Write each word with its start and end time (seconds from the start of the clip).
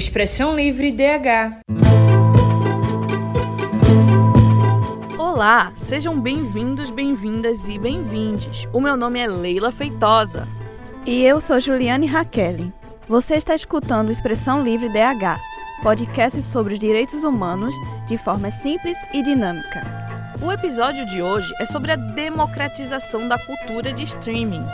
Expressão 0.00 0.56
Livre 0.56 0.90
DH. 0.90 1.60
Olá, 5.18 5.74
sejam 5.76 6.18
bem-vindos, 6.18 6.88
bem-vindas 6.88 7.68
e 7.68 7.78
bem-vindes. 7.78 8.66
O 8.72 8.80
meu 8.80 8.96
nome 8.96 9.20
é 9.20 9.26
Leila 9.26 9.70
Feitosa. 9.70 10.48
E 11.04 11.22
eu 11.22 11.38
sou 11.38 11.60
Juliane 11.60 12.06
Raquel. 12.06 12.72
Você 13.06 13.34
está 13.34 13.54
escutando 13.54 14.10
Expressão 14.10 14.64
Livre 14.64 14.88
DH, 14.88 15.38
podcast 15.82 16.42
sobre 16.44 16.72
os 16.72 16.78
direitos 16.78 17.22
humanos 17.22 17.74
de 18.06 18.16
forma 18.16 18.50
simples 18.50 18.96
e 19.12 19.22
dinâmica. 19.22 19.84
O 20.40 20.50
episódio 20.50 21.04
de 21.04 21.20
hoje 21.20 21.52
é 21.60 21.66
sobre 21.66 21.92
a 21.92 21.96
democratização 21.96 23.28
da 23.28 23.38
cultura 23.38 23.92
de 23.92 24.04
streaming. 24.04 24.64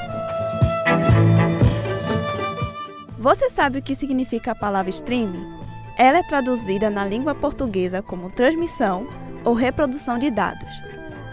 Você 3.26 3.50
sabe 3.50 3.80
o 3.80 3.82
que 3.82 3.96
significa 3.96 4.52
a 4.52 4.54
palavra 4.54 4.88
streaming? 4.88 5.52
Ela 5.98 6.18
é 6.18 6.22
traduzida 6.22 6.88
na 6.88 7.04
língua 7.04 7.34
portuguesa 7.34 8.00
como 8.00 8.30
transmissão 8.30 9.08
ou 9.44 9.52
reprodução 9.52 10.16
de 10.16 10.30
dados, 10.30 10.70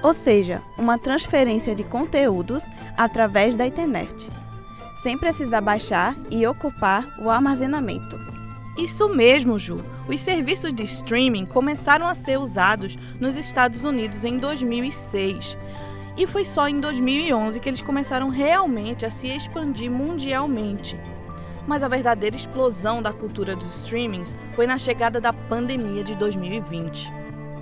ou 0.01 0.11
seja, 0.11 0.59
uma 0.75 0.97
transferência 0.97 1.75
de 1.75 1.83
conteúdos 1.83 2.65
através 2.97 3.55
da 3.55 3.67
internet 3.67 4.27
sem 4.97 5.19
precisar 5.19 5.61
baixar 5.61 6.17
e 6.31 6.47
ocupar 6.47 7.07
o 7.21 7.29
armazenamento. 7.29 8.17
Isso 8.75 9.07
mesmo, 9.07 9.59
Ju. 9.59 9.85
Os 10.07 10.19
serviços 10.19 10.73
de 10.73 10.81
streaming 10.81 11.45
começaram 11.45 12.07
a 12.07 12.15
ser 12.15 12.39
usados 12.39 12.97
nos 13.19 13.35
Estados 13.35 13.83
Unidos 13.83 14.25
em 14.25 14.39
2006. 14.39 15.55
E 16.17 16.25
foi 16.25 16.43
só 16.43 16.67
em 16.67 16.79
2011 16.79 17.59
que 17.59 17.69
eles 17.69 17.83
começaram 17.83 18.29
realmente 18.29 19.05
a 19.05 19.11
se 19.11 19.27
expandir 19.27 19.91
mundialmente. 19.91 20.97
Mas 21.67 21.83
a 21.83 21.87
verdadeira 21.87 22.35
explosão 22.35 23.01
da 23.01 23.13
cultura 23.13 23.55
dos 23.55 23.83
streamings 23.83 24.33
foi 24.53 24.67
na 24.67 24.77
chegada 24.77 25.19
da 25.21 25.31
pandemia 25.31 26.03
de 26.03 26.15
2020. 26.15 27.11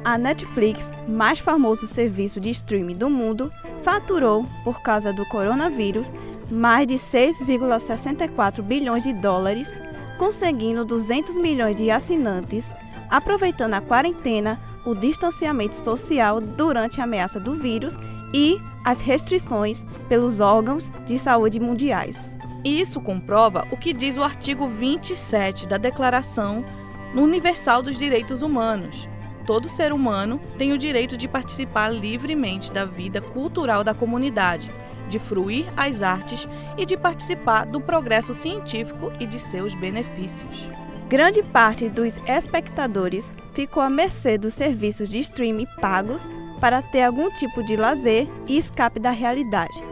A 0.03 0.17
Netflix, 0.17 0.91
mais 1.07 1.38
famoso 1.38 1.85
serviço 1.85 2.39
de 2.39 2.49
streaming 2.49 2.97
do 2.97 3.09
mundo, 3.09 3.52
faturou, 3.83 4.47
por 4.63 4.81
causa 4.81 5.13
do 5.13 5.23
coronavírus, 5.27 6.11
mais 6.49 6.88
de 6.88 6.95
6,64 6.95 8.63
bilhões 8.63 9.03
de 9.03 9.13
dólares, 9.13 9.72
conseguindo 10.17 10.83
200 10.83 11.38
milhões 11.38 11.75
de 11.75 11.91
assinantes, 11.91 12.73
aproveitando 13.09 13.75
a 13.75 13.81
quarentena, 13.81 14.59
o 14.83 14.95
distanciamento 14.95 15.75
social 15.75 16.41
durante 16.41 16.99
a 16.99 17.03
ameaça 17.03 17.39
do 17.39 17.53
vírus 17.53 17.95
e 18.33 18.59
as 18.83 19.02
restrições 19.02 19.85
pelos 20.09 20.39
órgãos 20.39 20.91
de 21.05 21.19
saúde 21.19 21.59
mundiais. 21.59 22.35
Isso 22.63 23.01
comprova 23.01 23.67
o 23.71 23.77
que 23.77 23.91
diz 23.91 24.17
o 24.17 24.23
artigo 24.23 24.67
27 24.67 25.67
da 25.67 25.77
Declaração 25.77 26.63
Universal 27.15 27.81
dos 27.81 27.97
Direitos 27.97 28.43
Humanos. 28.43 29.09
Todo 29.47 29.67
ser 29.67 29.91
humano 29.91 30.39
tem 30.59 30.71
o 30.71 30.77
direito 30.77 31.17
de 31.17 31.27
participar 31.27 31.89
livremente 31.89 32.71
da 32.71 32.85
vida 32.85 33.19
cultural 33.19 33.83
da 33.83 33.95
comunidade, 33.95 34.71
de 35.09 35.17
fruir 35.17 35.65
as 35.75 36.03
artes 36.03 36.47
e 36.77 36.85
de 36.85 36.95
participar 36.95 37.65
do 37.65 37.81
progresso 37.81 38.33
científico 38.33 39.11
e 39.19 39.25
de 39.25 39.39
seus 39.39 39.73
benefícios. 39.73 40.69
Grande 41.09 41.41
parte 41.41 41.89
dos 41.89 42.19
espectadores 42.27 43.33
ficou 43.53 43.81
à 43.81 43.89
mercê 43.89 44.37
dos 44.37 44.53
serviços 44.53 45.09
de 45.09 45.17
streaming 45.19 45.67
pagos 45.81 46.21
para 46.59 46.81
ter 46.83 47.03
algum 47.03 47.29
tipo 47.31 47.63
de 47.63 47.75
lazer 47.75 48.27
e 48.47 48.55
escape 48.55 48.99
da 48.99 49.09
realidade. 49.09 49.83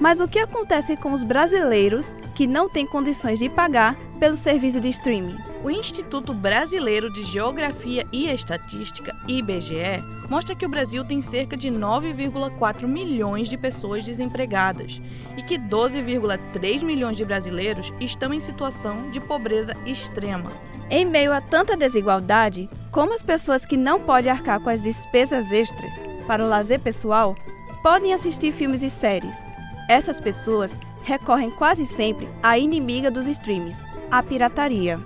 Mas 0.00 0.20
o 0.20 0.28
que 0.28 0.38
acontece 0.38 0.96
com 0.96 1.12
os 1.12 1.24
brasileiros 1.24 2.14
que 2.34 2.46
não 2.46 2.68
têm 2.68 2.86
condições 2.86 3.38
de 3.38 3.48
pagar 3.48 3.96
pelo 4.20 4.36
serviço 4.36 4.80
de 4.80 4.88
streaming? 4.88 5.36
O 5.64 5.70
Instituto 5.70 6.32
Brasileiro 6.32 7.12
de 7.12 7.24
Geografia 7.24 8.06
e 8.12 8.26
Estatística, 8.26 9.14
IBGE, 9.26 10.02
mostra 10.30 10.54
que 10.54 10.64
o 10.64 10.68
Brasil 10.68 11.04
tem 11.04 11.20
cerca 11.20 11.56
de 11.56 11.68
9,4 11.68 12.86
milhões 12.86 13.48
de 13.48 13.58
pessoas 13.58 14.04
desempregadas 14.04 15.00
e 15.36 15.42
que 15.42 15.58
12,3 15.58 16.84
milhões 16.84 17.16
de 17.16 17.24
brasileiros 17.24 17.92
estão 18.00 18.32
em 18.32 18.38
situação 18.38 19.10
de 19.10 19.20
pobreza 19.20 19.74
extrema. 19.84 20.52
Em 20.90 21.04
meio 21.04 21.32
a 21.32 21.40
tanta 21.40 21.76
desigualdade, 21.76 22.70
como 22.92 23.14
as 23.14 23.22
pessoas 23.22 23.66
que 23.66 23.76
não 23.76 24.00
podem 24.00 24.30
arcar 24.30 24.60
com 24.60 24.70
as 24.70 24.80
despesas 24.80 25.50
extras 25.50 25.92
para 26.26 26.44
o 26.44 26.48
lazer 26.48 26.78
pessoal 26.78 27.34
podem 27.82 28.14
assistir 28.14 28.52
filmes 28.52 28.82
e 28.82 28.90
séries? 28.90 29.47
Essas 29.88 30.20
pessoas 30.20 30.70
recorrem 31.02 31.50
quase 31.50 31.86
sempre 31.86 32.28
à 32.42 32.58
inimiga 32.58 33.10
dos 33.10 33.26
streams, 33.26 33.74
a 34.10 34.22
pirataria. 34.22 35.00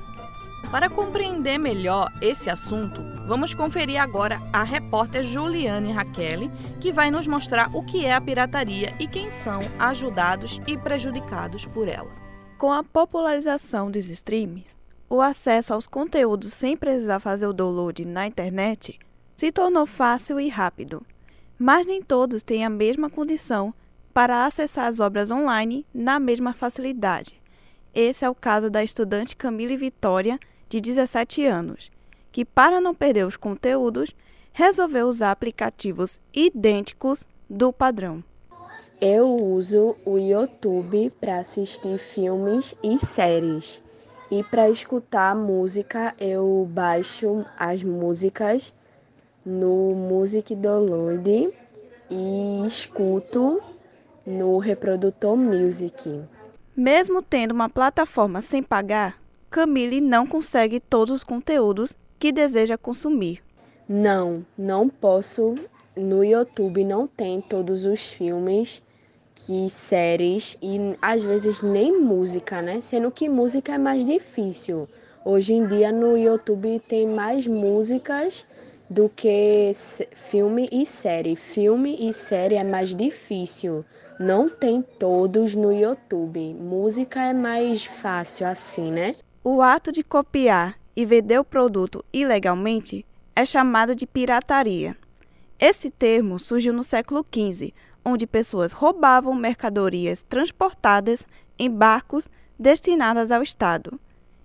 Para 0.72 0.90
compreender 0.90 1.56
melhor 1.56 2.10
esse 2.20 2.50
assunto, 2.50 3.00
vamos 3.28 3.54
conferir 3.54 4.00
agora 4.00 4.42
a 4.52 4.64
repórter 4.64 5.22
Juliane 5.22 5.92
Raquel, 5.92 6.50
que 6.80 6.92
vai 6.92 7.12
nos 7.12 7.28
mostrar 7.28 7.70
o 7.72 7.84
que 7.84 8.04
é 8.04 8.12
a 8.12 8.20
pirataria 8.20 8.92
e 8.98 9.06
quem 9.06 9.30
são 9.30 9.60
ajudados 9.78 10.60
e 10.66 10.76
prejudicados 10.76 11.64
por 11.64 11.86
ela. 11.86 12.10
Com 12.58 12.72
a 12.72 12.82
popularização 12.82 13.88
dos 13.88 14.08
streams, 14.08 14.64
o 15.08 15.20
acesso 15.20 15.74
aos 15.74 15.86
conteúdos 15.86 16.54
sem 16.54 16.76
precisar 16.76 17.20
fazer 17.20 17.46
o 17.46 17.52
download 17.52 18.04
na 18.04 18.26
internet 18.26 18.98
se 19.36 19.52
tornou 19.52 19.86
fácil 19.86 20.40
e 20.40 20.48
rápido. 20.48 21.06
Mas 21.56 21.86
nem 21.86 22.00
todos 22.00 22.42
têm 22.42 22.64
a 22.64 22.70
mesma 22.70 23.08
condição 23.08 23.74
para 24.12 24.44
acessar 24.44 24.86
as 24.86 25.00
obras 25.00 25.30
online 25.30 25.86
na 25.92 26.18
mesma 26.18 26.52
facilidade. 26.52 27.40
Esse 27.94 28.24
é 28.24 28.30
o 28.30 28.34
caso 28.34 28.70
da 28.70 28.82
estudante 28.82 29.36
Camille 29.36 29.76
Vitória, 29.76 30.38
de 30.68 30.80
17 30.80 31.44
anos, 31.44 31.90
que, 32.30 32.44
para 32.44 32.80
não 32.80 32.94
perder 32.94 33.26
os 33.26 33.36
conteúdos, 33.36 34.14
resolveu 34.52 35.06
usar 35.06 35.30
aplicativos 35.30 36.20
idênticos 36.32 37.26
do 37.48 37.72
padrão. 37.72 38.24
Eu 39.00 39.34
uso 39.34 39.96
o 40.06 40.16
YouTube 40.16 41.10
para 41.20 41.38
assistir 41.40 41.98
filmes 41.98 42.74
e 42.82 43.04
séries. 43.04 43.82
E 44.30 44.42
para 44.44 44.70
escutar 44.70 45.34
música, 45.34 46.14
eu 46.18 46.66
baixo 46.70 47.44
as 47.58 47.82
músicas 47.82 48.72
no 49.44 49.94
Music 49.94 50.54
Download 50.54 51.52
e 52.08 52.66
escuto 52.66 53.60
no 54.26 54.58
reprodutor 54.58 55.36
Music. 55.36 56.20
Mesmo 56.76 57.20
tendo 57.22 57.52
uma 57.52 57.68
plataforma 57.68 58.40
sem 58.40 58.62
pagar, 58.62 59.20
Camille 59.50 60.00
não 60.00 60.26
consegue 60.26 60.80
todos 60.80 61.16
os 61.16 61.24
conteúdos 61.24 61.96
que 62.18 62.32
deseja 62.32 62.78
consumir. 62.78 63.42
Não, 63.88 64.46
não 64.56 64.88
posso. 64.88 65.54
No 65.94 66.24
YouTube 66.24 66.84
não 66.84 67.06
tem 67.06 67.40
todos 67.40 67.84
os 67.84 68.08
filmes, 68.08 68.82
que 69.34 69.68
séries 69.68 70.56
e 70.62 70.78
às 71.02 71.22
vezes 71.22 71.62
nem 71.62 72.00
música, 72.00 72.62
né? 72.62 72.80
Sendo 72.80 73.10
que 73.10 73.28
música 73.28 73.74
é 73.74 73.78
mais 73.78 74.06
difícil. 74.06 74.88
Hoje 75.24 75.54
em 75.54 75.66
dia 75.66 75.92
no 75.92 76.16
YouTube 76.16 76.80
tem 76.88 77.06
mais 77.06 77.46
músicas 77.46 78.46
do 78.88 79.08
que 79.08 79.72
filme 80.14 80.68
e 80.72 80.86
série. 80.86 81.36
Filme 81.36 81.96
e 82.00 82.12
série 82.12 82.54
é 82.54 82.64
mais 82.64 82.94
difícil. 82.94 83.84
Não 84.18 84.48
tem 84.48 84.82
todos 84.82 85.54
no 85.54 85.72
YouTube. 85.72 86.54
Música 86.54 87.22
é 87.22 87.32
mais 87.32 87.84
fácil 87.84 88.46
assim, 88.46 88.90
né? 88.90 89.16
O 89.42 89.62
ato 89.62 89.90
de 89.90 90.02
copiar 90.02 90.78
e 90.94 91.04
vender 91.06 91.38
o 91.38 91.44
produto 91.44 92.04
ilegalmente 92.12 93.04
é 93.34 93.44
chamado 93.44 93.94
de 93.94 94.06
pirataria. 94.06 94.96
Esse 95.58 95.90
termo 95.90 96.38
surgiu 96.38 96.72
no 96.72 96.84
século 96.84 97.24
XV, 97.24 97.72
onde 98.04 98.26
pessoas 98.26 98.72
roubavam 98.72 99.34
mercadorias 99.34 100.22
transportadas 100.22 101.26
em 101.58 101.70
barcos 101.70 102.28
destinadas 102.58 103.30
ao 103.30 103.42
Estado. 103.42 103.98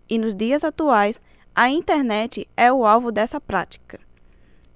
E 0.10 0.18
nos 0.18 0.36
dias 0.36 0.64
atuais, 0.64 1.19
a 1.54 1.69
internet 1.69 2.48
é 2.56 2.72
o 2.72 2.86
alvo 2.86 3.12
dessa 3.12 3.42
prática. 3.42 4.00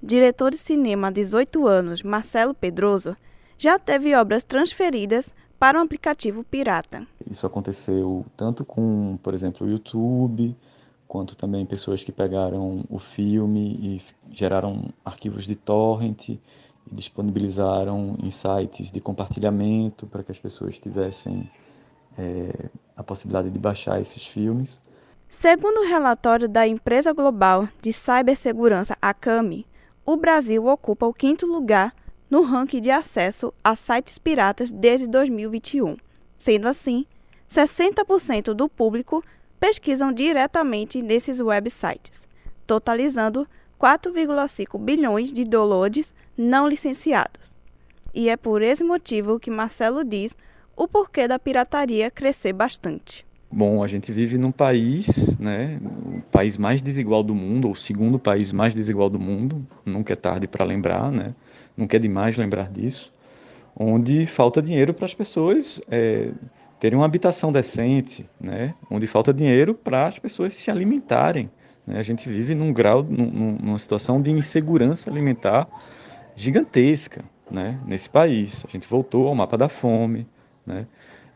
Diretor 0.03 0.51
de 0.51 0.57
cinema 0.57 1.07
há 1.07 1.11
18 1.11 1.67
anos, 1.67 2.03
Marcelo 2.03 2.53
Pedroso, 2.53 3.15
já 3.61 3.77
teve 3.77 4.15
obras 4.15 4.43
transferidas 4.43 5.31
para 5.59 5.77
um 5.77 5.83
aplicativo 5.83 6.43
pirata. 6.43 7.05
Isso 7.29 7.45
aconteceu 7.45 8.25
tanto 8.35 8.65
com, 8.65 9.19
por 9.21 9.35
exemplo, 9.35 9.67
o 9.67 9.69
YouTube, 9.69 10.57
quanto 11.07 11.35
também 11.35 11.63
pessoas 11.63 12.03
que 12.03 12.11
pegaram 12.11 12.83
o 12.89 12.97
filme 12.97 13.77
e 13.79 14.01
geraram 14.35 14.91
arquivos 15.05 15.45
de 15.45 15.53
torrent 15.53 16.29
e 16.29 16.41
disponibilizaram 16.91 18.17
em 18.23 18.31
sites 18.31 18.91
de 18.91 18.99
compartilhamento 18.99 20.07
para 20.07 20.23
que 20.23 20.31
as 20.31 20.39
pessoas 20.39 20.79
tivessem 20.79 21.47
é, 22.17 22.67
a 22.97 23.03
possibilidade 23.03 23.51
de 23.51 23.59
baixar 23.59 24.01
esses 24.01 24.25
filmes. 24.25 24.81
Segundo 25.29 25.81
o 25.81 25.87
relatório 25.87 26.49
da 26.49 26.67
empresa 26.67 27.13
global 27.13 27.69
de 27.79 27.93
cibersegurança 27.93 28.97
Acame, 28.99 29.67
o 30.03 30.17
Brasil 30.17 30.65
ocupa 30.65 31.05
o 31.05 31.13
quinto 31.13 31.45
lugar 31.45 31.93
no 32.31 32.43
ranking 32.43 32.79
de 32.79 32.89
acesso 32.89 33.53
a 33.61 33.75
sites 33.75 34.17
piratas 34.17 34.71
desde 34.71 35.05
2021. 35.05 35.97
Sendo 36.37 36.69
assim, 36.69 37.05
60% 37.49 38.53
do 38.53 38.69
público 38.69 39.21
pesquisam 39.59 40.13
diretamente 40.13 41.01
nesses 41.01 41.41
websites, 41.41 42.27
totalizando 42.65 43.45
4,5 43.77 44.79
bilhões 44.79 45.33
de 45.33 45.43
downloads 45.43 46.13
não 46.37 46.69
licenciados. 46.69 47.57
E 48.13 48.29
é 48.29 48.37
por 48.37 48.61
esse 48.61 48.83
motivo 48.83 49.37
que 49.37 49.51
Marcelo 49.51 50.05
diz 50.05 50.35
o 50.75 50.87
porquê 50.87 51.27
da 51.27 51.37
pirataria 51.37 52.09
crescer 52.09 52.53
bastante. 52.53 53.25
Bom, 53.51 53.83
a 53.83 53.87
gente 53.87 54.13
vive 54.13 54.37
num 54.37 54.51
país, 54.51 55.37
né, 55.37 55.77
o 55.83 56.21
país 56.31 56.57
mais 56.57 56.81
desigual 56.81 57.21
do 57.21 57.35
mundo, 57.35 57.65
ou 57.65 57.73
o 57.73 57.75
segundo 57.75 58.17
país 58.17 58.53
mais 58.53 58.73
desigual 58.73 59.09
do 59.09 59.19
mundo, 59.19 59.67
nunca 59.85 60.13
é 60.13 60.15
tarde 60.15 60.47
para 60.47 60.63
lembrar, 60.63 61.11
né, 61.11 61.35
nunca 61.81 61.97
é 61.97 61.99
demais 61.99 62.37
lembrar 62.37 62.69
disso, 62.69 63.11
onde 63.75 64.27
falta 64.27 64.61
dinheiro 64.61 64.93
para 64.93 65.05
as 65.05 65.13
pessoas 65.13 65.81
é, 65.89 66.29
terem 66.79 66.97
uma 66.97 67.05
habitação 67.05 67.51
decente, 67.51 68.29
né, 68.39 68.75
onde 68.89 69.07
falta 69.07 69.33
dinheiro 69.33 69.73
para 69.73 70.07
as 70.07 70.19
pessoas 70.19 70.53
se 70.53 70.69
alimentarem. 70.69 71.49
Né, 71.85 71.97
a 71.97 72.03
gente 72.03 72.29
vive 72.29 72.53
num 72.53 72.71
grau, 72.71 73.03
num, 73.03 73.57
numa 73.59 73.79
situação 73.79 74.21
de 74.21 74.29
insegurança 74.29 75.09
alimentar 75.09 75.67
gigantesca 76.35 77.23
né, 77.49 77.79
nesse 77.85 78.09
país. 78.09 78.63
A 78.67 78.71
gente 78.71 78.87
voltou 78.87 79.27
ao 79.27 79.35
mapa 79.35 79.57
da 79.57 79.67
fome, 79.67 80.27
né? 80.65 80.85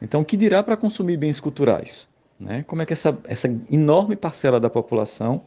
Então, 0.01 0.21
o 0.21 0.25
que 0.25 0.37
dirá 0.37 0.61
para 0.61 0.77
consumir 0.77 1.17
bens 1.17 1.39
culturais? 1.39 2.07
Né? 2.39 2.63
Como 2.67 2.81
é 2.81 2.85
que 2.85 2.93
essa, 2.93 3.17
essa 3.23 3.47
enorme 3.71 4.15
parcela 4.15 4.59
da 4.59 4.69
população 4.69 5.41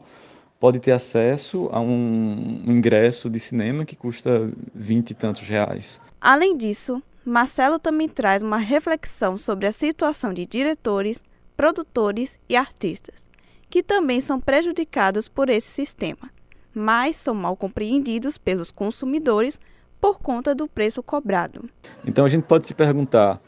pode 0.59 0.79
ter 0.79 0.91
acesso 0.91 1.69
a 1.71 1.79
um, 1.79 2.63
ingresso 2.67 3.29
de 3.29 3.39
cinema 3.39 3.85
que 3.85 3.95
custa 3.95 4.51
vinte 4.75 5.11
e 5.11 5.13
tantos 5.13 5.47
reais? 5.47 6.01
Além 6.19 6.57
disso, 6.57 7.01
Marcelo 7.23 7.79
também 7.79 8.09
traz 8.09 8.43
uma 8.43 8.57
reflexão 8.57 9.37
sobre 9.37 9.65
a 9.65 9.71
situação 9.71 10.33
de 10.33 10.45
diretores, 10.45 11.23
produtores 11.55 12.39
e 12.49 12.55
artistas, 12.55 13.29
que 13.69 13.81
também 13.81 14.19
são 14.19 14.39
prejudicados 14.39 15.29
por 15.29 15.49
esse 15.49 15.67
sistema, 15.67 16.29
mas 16.73 17.15
são 17.15 17.33
mal 17.33 17.55
compreendidos 17.55 18.37
pelos 18.37 18.71
consumidores 18.71 19.59
por 20.01 20.19
conta 20.19 20.55
do 20.55 20.67
preço 20.67 21.03
cobrado. 21.03 21.69
Então 22.05 22.25
a 22.25 22.29
gente 22.29 22.43
pode 22.43 22.67
se 22.67 22.73
perguntar 22.73 23.41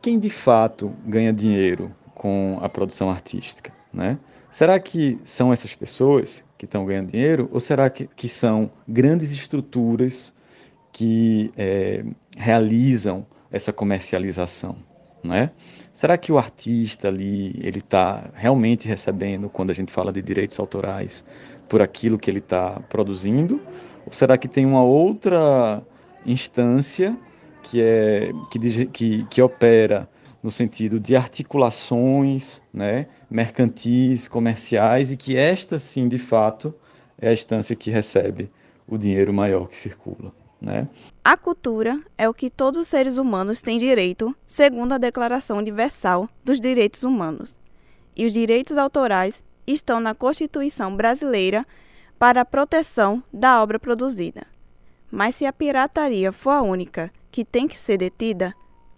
quem 0.00 0.18
de 0.18 0.30
fato 0.30 0.92
ganha 1.06 1.32
dinheiro 1.32 1.94
com 2.14 2.58
a 2.62 2.68
produção 2.68 3.10
artística, 3.10 3.72
né? 3.92 4.18
Será 4.50 4.78
que 4.78 5.18
são 5.24 5.52
essas 5.52 5.74
pessoas 5.74 6.44
que 6.58 6.64
estão 6.64 6.84
ganhando 6.84 7.10
dinheiro 7.10 7.48
ou 7.52 7.58
será 7.58 7.88
que, 7.88 8.06
que 8.14 8.28
são 8.28 8.70
grandes 8.86 9.32
estruturas 9.32 10.32
que 10.92 11.50
é, 11.56 12.04
realizam 12.36 13.26
essa 13.50 13.72
comercialização, 13.72 14.76
né? 15.22 15.50
Será 15.92 16.16
que 16.16 16.32
o 16.32 16.38
artista 16.38 17.08
ali 17.08 17.58
ele 17.62 17.78
está 17.80 18.30
realmente 18.34 18.88
recebendo 18.88 19.48
quando 19.48 19.70
a 19.70 19.74
gente 19.74 19.92
fala 19.92 20.12
de 20.12 20.22
direitos 20.22 20.58
autorais 20.58 21.24
por 21.68 21.82
aquilo 21.82 22.18
que 22.18 22.30
ele 22.30 22.38
está 22.38 22.80
produzindo? 22.88 23.60
Ou 24.06 24.12
será 24.12 24.38
que 24.38 24.48
tem 24.48 24.64
uma 24.64 24.82
outra 24.82 25.82
instância 26.24 27.16
que, 27.62 27.80
é, 27.80 28.30
que, 28.50 28.86
que, 28.86 29.24
que 29.24 29.42
opera 29.42 30.08
no 30.42 30.50
sentido 30.50 30.98
de 30.98 31.14
articulações 31.14 32.60
né, 32.72 33.06
mercantis, 33.30 34.26
comerciais, 34.26 35.10
e 35.10 35.16
que 35.16 35.36
esta, 35.36 35.78
sim, 35.78 36.08
de 36.08 36.18
fato, 36.18 36.74
é 37.18 37.28
a 37.28 37.32
instância 37.32 37.76
que 37.76 37.90
recebe 37.90 38.50
o 38.86 38.98
dinheiro 38.98 39.32
maior 39.32 39.68
que 39.68 39.76
circula. 39.76 40.32
Né? 40.60 40.88
A 41.24 41.36
cultura 41.36 42.00
é 42.16 42.28
o 42.28 42.34
que 42.34 42.50
todos 42.50 42.80
os 42.80 42.88
seres 42.88 43.16
humanos 43.16 43.62
têm 43.62 43.78
direito, 43.78 44.34
segundo 44.46 44.92
a 44.92 44.98
Declaração 44.98 45.58
Universal 45.58 46.28
dos 46.44 46.60
Direitos 46.60 47.02
Humanos. 47.02 47.58
E 48.16 48.26
os 48.26 48.32
direitos 48.32 48.76
autorais 48.76 49.42
estão 49.66 50.00
na 50.00 50.14
Constituição 50.14 50.94
Brasileira 50.96 51.66
para 52.18 52.42
a 52.42 52.44
proteção 52.44 53.22
da 53.32 53.62
obra 53.62 53.78
produzida. 53.78 54.46
Mas 55.10 55.34
se 55.34 55.46
a 55.46 55.52
pirataria 55.52 56.30
for 56.32 56.50
a 56.50 56.62
única 56.62 57.12
que 57.30 57.44
tem 57.44 57.66
que 57.66 57.76
ser 57.76 57.98
detida, 57.98 58.54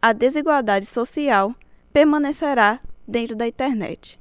a 0.07 0.13
desigualdade 0.13 0.85
social 0.85 1.55
permanecerá 1.91 2.79
dentro 3.09 3.35
da 3.35 3.49
internet. 3.49 4.21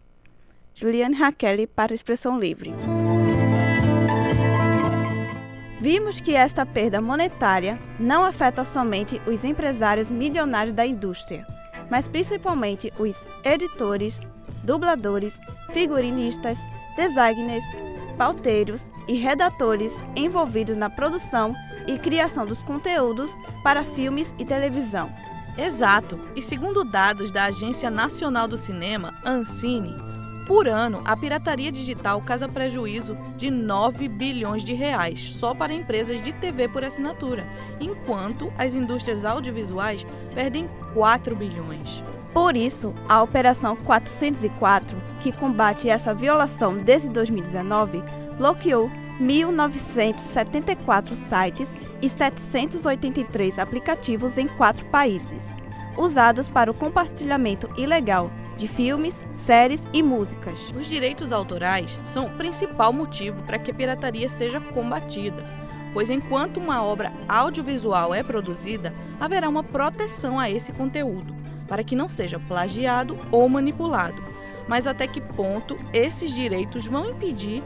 Juliane 0.73 1.13
Raquel 1.13 1.67
para 1.67 1.93
Expressão 1.93 2.39
Livre. 2.39 2.73
Vimos 5.81 6.21
que 6.21 6.35
esta 6.35 6.65
perda 6.65 7.01
monetária 7.01 7.77
não 7.99 8.23
afeta 8.23 8.63
somente 8.63 9.21
os 9.27 9.43
empresários 9.43 10.09
milionários 10.09 10.73
da 10.73 10.85
indústria, 10.85 11.45
mas 11.91 12.07
principalmente 12.07 12.93
os 12.97 13.25
editores, 13.43 14.21
dubladores, 14.63 15.37
figurinistas, 15.73 16.57
designers, 16.95 17.65
pauteiros 18.17 18.87
e 19.05 19.15
redatores 19.15 19.91
envolvidos 20.15 20.77
na 20.77 20.89
produção 20.89 21.53
e 21.85 21.99
criação 21.99 22.45
dos 22.45 22.63
conteúdos 22.63 23.35
para 23.61 23.83
filmes 23.83 24.33
e 24.39 24.45
televisão. 24.45 25.11
Exato. 25.57 26.19
E 26.35 26.41
segundo 26.41 26.83
dados 26.83 27.31
da 27.31 27.45
Agência 27.45 27.91
Nacional 27.91 28.47
do 28.47 28.57
Cinema, 28.57 29.13
Ancine, 29.23 29.95
por 30.45 30.67
ano, 30.67 31.01
a 31.05 31.15
pirataria 31.15 31.71
digital 31.71 32.21
causa 32.21 32.49
prejuízo 32.49 33.17
de 33.37 33.49
9 33.49 34.09
bilhões 34.09 34.63
de 34.63 34.73
reais 34.73 35.33
só 35.33 35.53
para 35.53 35.73
empresas 35.73 36.21
de 36.21 36.33
TV 36.33 36.67
por 36.67 36.83
assinatura, 36.83 37.47
enquanto 37.79 38.51
as 38.57 38.75
indústrias 38.75 39.23
audiovisuais 39.23 40.05
perdem 40.35 40.67
4 40.93 41.33
bilhões. 41.35 42.03
Por 42.33 42.57
isso, 42.57 42.93
a 43.07 43.21
Operação 43.21 43.75
404, 43.75 45.01
que 45.21 45.31
combate 45.31 45.87
essa 45.87 46.13
violação 46.13 46.77
desde 46.77 47.09
2019, 47.09 48.03
bloqueou 48.37 48.91
1.974 49.23 51.15
sites 51.15 51.73
e 52.01 52.09
783 52.09 53.57
aplicativos 53.57 54.37
em 54.37 54.47
quatro 54.47 54.85
países, 54.87 55.49
usados 55.97 56.49
para 56.49 56.69
o 56.69 56.73
compartilhamento 56.73 57.69
ilegal 57.77 58.29
de 58.57 58.67
filmes, 58.67 59.19
séries 59.33 59.87
e 59.93 60.03
músicas. 60.03 60.59
Os 60.77 60.87
direitos 60.87 61.31
autorais 61.31 61.99
são 62.03 62.27
o 62.27 62.31
principal 62.31 62.91
motivo 62.91 63.41
para 63.43 63.57
que 63.57 63.71
a 63.71 63.73
pirataria 63.73 64.27
seja 64.29 64.59
combatida, 64.59 65.43
pois 65.93 66.09
enquanto 66.09 66.57
uma 66.57 66.83
obra 66.83 67.13
audiovisual 67.27 68.13
é 68.13 68.21
produzida, 68.21 68.93
haverá 69.19 69.47
uma 69.47 69.63
proteção 69.63 70.39
a 70.39 70.49
esse 70.49 70.71
conteúdo, 70.73 71.33
para 71.67 71.83
que 71.83 71.95
não 71.95 72.09
seja 72.09 72.39
plagiado 72.39 73.17
ou 73.31 73.47
manipulado. 73.47 74.21
Mas 74.67 74.87
até 74.87 75.07
que 75.07 75.19
ponto 75.19 75.77
esses 75.91 76.31
direitos 76.31 76.85
vão 76.85 77.09
impedir 77.09 77.63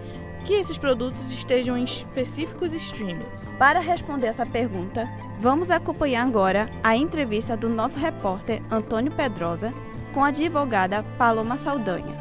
que 0.48 0.54
esses 0.54 0.78
produtos 0.78 1.30
estejam 1.30 1.78
em 1.78 1.84
específicos 1.84 2.74
streamings? 2.74 3.50
Para 3.60 3.82
responder 3.82 4.28
essa 4.28 4.46
pergunta, 4.46 5.06
vamos 5.42 5.70
acompanhar 5.70 6.26
agora 6.26 6.70
a 6.82 6.96
entrevista 6.96 7.58
do 7.58 7.68
nosso 7.68 8.00
repórter 8.00 8.62
Antônio 8.72 9.12
Pedrosa 9.12 9.74
com 10.14 10.24
a 10.24 10.30
advogada 10.30 11.04
Paloma 11.18 11.58
Saldanha. 11.58 12.16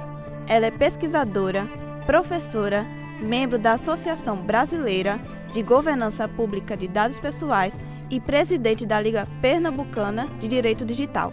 Ela 0.48 0.66
é 0.66 0.70
pesquisadora, 0.72 1.68
professora, 2.04 2.84
membro 3.22 3.60
da 3.60 3.74
Associação 3.74 4.38
Brasileira 4.38 5.20
de 5.52 5.62
Governança 5.62 6.26
Pública 6.26 6.76
de 6.76 6.88
Dados 6.88 7.20
Pessoais 7.20 7.78
e 8.10 8.20
presidente 8.20 8.84
da 8.84 9.00
Liga 9.00 9.28
Pernambucana 9.40 10.26
de 10.40 10.48
Direito 10.48 10.84
Digital. 10.84 11.32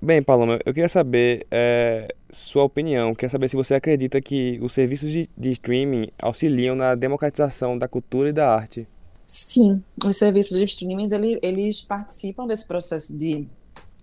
Bem, 0.00 0.22
Paloma, 0.22 0.58
eu 0.64 0.72
queria 0.72 0.88
saber 0.88 1.46
é, 1.50 2.14
sua 2.30 2.64
opinião. 2.64 3.14
Queria 3.14 3.28
saber 3.28 3.48
se 3.48 3.56
você 3.56 3.74
acredita 3.74 4.20
que 4.20 4.58
os 4.62 4.72
serviços 4.72 5.10
de, 5.10 5.28
de 5.36 5.50
streaming 5.50 6.08
auxiliam 6.20 6.74
na 6.74 6.94
democratização 6.94 7.78
da 7.78 7.88
cultura 7.88 8.28
e 8.28 8.32
da 8.32 8.52
arte. 8.52 8.86
Sim, 9.26 9.82
os 10.04 10.16
serviços 10.16 10.58
de 10.58 10.64
streaming 10.64 11.06
eles, 11.12 11.38
eles 11.42 11.82
participam 11.82 12.46
desse 12.46 12.66
processo 12.66 13.16
de 13.16 13.46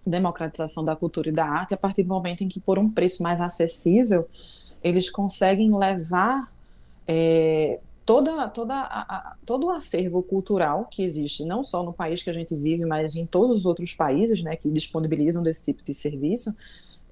democratização 0.06 0.86
da 0.86 0.96
cultura 0.96 1.30
e 1.30 1.32
da 1.32 1.46
arte 1.46 1.74
a 1.74 1.78
partir 1.78 2.04
do 2.04 2.10
momento 2.10 2.44
em 2.44 2.48
que, 2.48 2.60
por 2.60 2.78
um 2.78 2.92
preço 2.92 3.24
mais 3.24 3.42
acessível, 3.42 4.28
eles 4.84 5.10
conseguem 5.10 5.76
levar 5.76 6.52
é, 7.08 7.80
toda, 8.06 8.48
toda 8.50 8.76
a, 8.76 9.02
a, 9.02 9.36
todo 9.46 9.66
o 9.66 9.72
acervo 9.72 10.22
cultural 10.22 10.86
que 10.86 11.02
existe, 11.02 11.44
não 11.44 11.64
só 11.64 11.84
no 11.84 11.92
país 11.92 12.22
que 12.22 12.30
a 12.30 12.34
gente 12.34 12.56
vive, 12.56 12.86
mas 12.86 13.16
em 13.16 13.26
todos 13.26 13.60
os 13.60 13.66
outros 13.66 13.94
países 13.96 14.44
né, 14.44 14.56
que 14.56 14.70
disponibilizam 14.70 15.42
desse 15.42 15.64
tipo 15.66 15.84
de 15.84 15.94
serviço, 15.94 16.56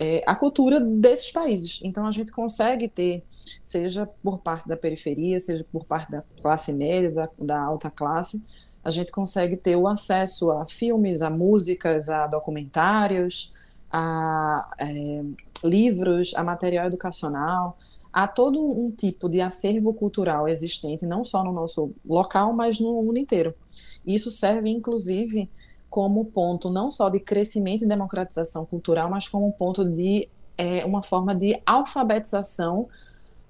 é, 0.04 0.22
a 0.28 0.36
cultura 0.36 0.82
desses 0.82 1.32
países. 1.32 1.80
Então 1.82 2.06
a 2.06 2.12
gente 2.12 2.32
consegue 2.34 2.90
ter, 2.90 3.24
seja 3.64 4.06
por 4.22 4.40
parte 4.40 4.68
da 4.68 4.76
periferia, 4.76 5.40
seja 5.40 5.66
por 5.72 5.86
parte 5.86 6.12
da 6.12 6.24
classe 6.42 6.74
média, 6.74 7.10
da, 7.10 7.30
da 7.40 7.62
alta 7.62 7.90
classe, 7.90 8.44
a 8.84 8.90
gente 8.90 9.14
consegue 9.14 9.56
ter 9.56 9.78
o 9.78 9.88
acesso 9.88 10.52
a 10.52 10.68
filmes, 10.68 11.22
a 11.22 11.30
músicas, 11.30 12.10
a 12.10 12.28
documentários, 12.28 13.54
a 13.90 14.70
é, 14.78 15.24
livros, 15.64 16.34
a 16.36 16.44
material 16.44 16.88
educacional, 16.88 17.78
há 18.12 18.28
todo 18.28 18.60
um 18.60 18.92
tipo 18.92 19.30
de 19.30 19.40
acervo 19.40 19.94
cultural 19.94 20.50
existente, 20.50 21.06
não 21.06 21.24
só 21.24 21.42
no 21.46 21.54
nosso 21.54 21.94
local, 22.06 22.52
mas 22.52 22.78
no 22.78 23.02
mundo 23.02 23.18
inteiro. 23.18 23.56
Isso 24.06 24.30
serve, 24.30 24.70
inclusive, 24.70 25.50
como 25.94 26.26
ponto 26.26 26.72
não 26.72 26.90
só 26.90 27.08
de 27.08 27.20
crescimento 27.20 27.84
e 27.84 27.88
democratização 27.88 28.66
cultural, 28.66 29.12
mas 29.12 29.28
como 29.28 29.54
ponto 29.54 29.86
de 29.86 30.28
é 30.58 30.84
uma 30.84 31.04
forma 31.04 31.36
de 31.36 31.56
alfabetização, 31.64 32.88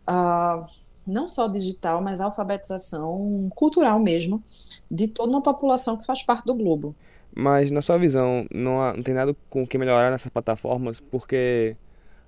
uh, 0.06 0.66
não 1.08 1.30
só 1.30 1.48
digital, 1.48 2.02
mas 2.02 2.20
alfabetização 2.20 3.50
cultural 3.56 3.98
mesmo, 3.98 4.44
de 4.92 5.08
toda 5.08 5.32
uma 5.32 5.42
população 5.42 5.96
que 5.96 6.06
faz 6.06 6.22
parte 6.22 6.44
do 6.44 6.54
globo. 6.54 6.94
Mas, 7.34 7.72
na 7.72 7.82
sua 7.82 7.98
visão, 7.98 8.46
não, 8.54 8.82
há, 8.82 8.94
não 8.94 9.04
tem 9.04 9.16
nada 9.16 9.34
com 9.50 9.66
que 9.66 9.78
melhorar 9.78 10.12
nessas 10.12 10.30
plataformas, 10.30 11.00
porque, 11.00 11.78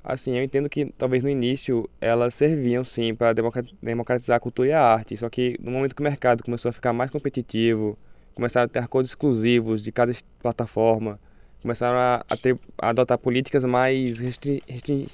assim, 0.02 0.38
eu 0.38 0.44
entendo 0.46 0.70
que 0.70 0.86
talvez 0.98 1.24
no 1.24 1.30
início 1.30 1.90
elas 2.00 2.34
serviam 2.36 2.86
sim 2.86 3.14
para 3.14 3.34
democratizar 3.82 4.38
a 4.38 4.40
cultura 4.40 4.70
e 4.70 4.72
a 4.72 4.82
arte, 4.82 5.18
só 5.18 5.30
que 5.30 5.58
no 5.60 5.72
momento 5.72 5.94
que 5.94 6.02
o 6.02 6.06
mercado 6.06 6.42
começou 6.42 6.70
a 6.70 6.72
ficar 6.72 6.94
mais 6.94 7.12
competitivo, 7.12 7.98
começaram 8.36 8.66
a 8.66 8.70
ter 8.70 8.80
acordos 8.80 9.12
exclusivos 9.12 9.82
de 9.82 9.92
cada 9.92 10.12
plataforma, 10.40 11.20
começaram 11.62 11.98
a, 11.98 12.24
a, 12.30 12.38
ter, 12.38 12.60
a 12.78 12.90
adotar 12.90 13.18
políticas 13.18 13.64
mais 13.64 14.20
restri, 14.20 14.62
restri, 14.68 15.08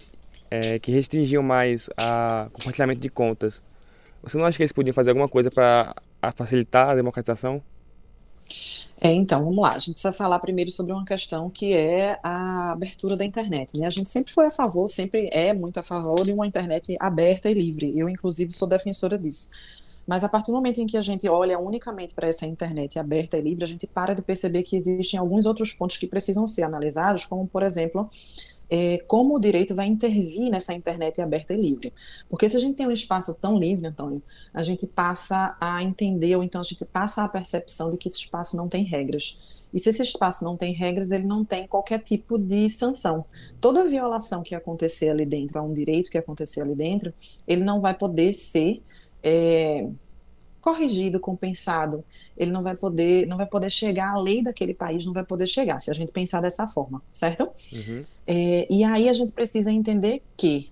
é, 0.49 0.79
que 0.79 0.91
restringiam 0.91 1.41
mais 1.41 1.87
o 1.87 2.51
compartilhamento 2.51 2.99
de 2.99 3.09
contas. 3.09 3.61
Você 4.23 4.37
não 4.37 4.45
acha 4.45 4.57
que 4.57 4.63
eles 4.63 4.73
podiam 4.73 4.93
fazer 4.93 5.11
alguma 5.11 5.29
coisa 5.29 5.49
para 5.49 5.95
facilitar 6.35 6.89
a 6.89 6.95
democratização? 6.95 7.61
É, 9.03 9.11
então, 9.11 9.43
vamos 9.43 9.57
lá. 9.57 9.69
A 9.69 9.79
gente 9.79 9.93
precisa 9.93 10.13
falar 10.13 10.37
primeiro 10.37 10.69
sobre 10.69 10.93
uma 10.93 11.03
questão 11.03 11.49
que 11.49 11.73
é 11.73 12.19
a 12.21 12.71
abertura 12.71 13.17
da 13.17 13.25
internet. 13.25 13.75
Né? 13.75 13.87
A 13.87 13.89
gente 13.89 14.09
sempre 14.09 14.31
foi 14.31 14.45
a 14.45 14.51
favor, 14.51 14.87
sempre 14.87 15.27
é 15.31 15.53
muito 15.53 15.79
a 15.79 15.83
favor 15.83 16.23
de 16.23 16.31
uma 16.31 16.45
internet 16.45 16.95
aberta 16.99 17.49
e 17.49 17.53
livre. 17.55 17.97
Eu, 17.97 18.07
inclusive, 18.07 18.51
sou 18.51 18.67
defensora 18.67 19.17
disso. 19.17 19.49
Mas 20.11 20.25
a 20.25 20.27
partir 20.27 20.51
do 20.51 20.55
momento 20.55 20.81
em 20.81 20.85
que 20.85 20.97
a 20.97 21.01
gente 21.01 21.29
olha 21.29 21.57
unicamente 21.57 22.13
para 22.13 22.27
essa 22.27 22.45
internet 22.45 22.99
aberta 22.99 23.37
e 23.37 23.41
livre, 23.41 23.63
a 23.63 23.67
gente 23.67 23.87
para 23.87 24.13
de 24.13 24.21
perceber 24.21 24.61
que 24.61 24.75
existem 24.75 25.17
alguns 25.17 25.45
outros 25.45 25.71
pontos 25.71 25.95
que 25.95 26.05
precisam 26.05 26.45
ser 26.45 26.63
analisados, 26.63 27.23
como, 27.23 27.47
por 27.47 27.63
exemplo, 27.63 28.09
é, 28.69 28.97
como 29.07 29.37
o 29.37 29.39
direito 29.39 29.73
vai 29.73 29.87
intervir 29.87 30.51
nessa 30.51 30.73
internet 30.73 31.21
aberta 31.21 31.53
e 31.53 31.61
livre. 31.61 31.93
Porque 32.29 32.49
se 32.49 32.57
a 32.57 32.59
gente 32.59 32.75
tem 32.75 32.85
um 32.85 32.91
espaço 32.91 33.33
tão 33.35 33.57
livre, 33.57 33.87
Antônio, 33.87 34.21
a 34.53 34.61
gente 34.61 34.85
passa 34.85 35.55
a 35.61 35.81
entender, 35.81 36.35
ou 36.35 36.43
então 36.43 36.59
a 36.59 36.65
gente 36.65 36.83
passa 36.83 37.23
a 37.23 37.29
percepção 37.29 37.89
de 37.89 37.95
que 37.95 38.09
esse 38.09 38.17
espaço 38.17 38.57
não 38.57 38.67
tem 38.67 38.83
regras. 38.83 39.39
E 39.73 39.79
se 39.79 39.91
esse 39.91 40.01
espaço 40.01 40.43
não 40.43 40.57
tem 40.57 40.73
regras, 40.73 41.11
ele 41.11 41.23
não 41.23 41.45
tem 41.45 41.65
qualquer 41.65 41.99
tipo 41.99 42.37
de 42.37 42.67
sanção. 42.67 43.23
Toda 43.61 43.87
violação 43.87 44.43
que 44.43 44.55
acontecer 44.55 45.07
ali 45.07 45.25
dentro, 45.25 45.57
a 45.57 45.61
um 45.61 45.73
direito 45.73 46.11
que 46.11 46.17
acontecer 46.17 46.59
ali 46.59 46.75
dentro, 46.75 47.13
ele 47.47 47.63
não 47.63 47.79
vai 47.79 47.93
poder 47.93 48.33
ser 48.33 48.83
é, 49.23 49.87
corrigido, 50.61 51.19
compensado, 51.19 52.05
ele 52.37 52.51
não 52.51 52.61
vai 52.61 52.75
poder, 52.75 53.25
não 53.25 53.35
vai 53.35 53.47
poder 53.47 53.69
chegar, 53.69 54.11
a 54.11 54.21
lei 54.21 54.43
daquele 54.43 54.73
país 54.73 55.05
não 55.05 55.11
vai 55.11 55.25
poder 55.25 55.47
chegar, 55.47 55.81
se 55.81 55.89
a 55.89 55.93
gente 55.93 56.11
pensar 56.11 56.39
dessa 56.39 56.67
forma, 56.67 57.01
certo? 57.11 57.49
Uhum. 57.73 58.05
É, 58.27 58.67
e 58.69 58.83
aí 58.83 59.09
a 59.09 59.13
gente 59.13 59.31
precisa 59.31 59.71
entender 59.71 60.21
que, 60.37 60.69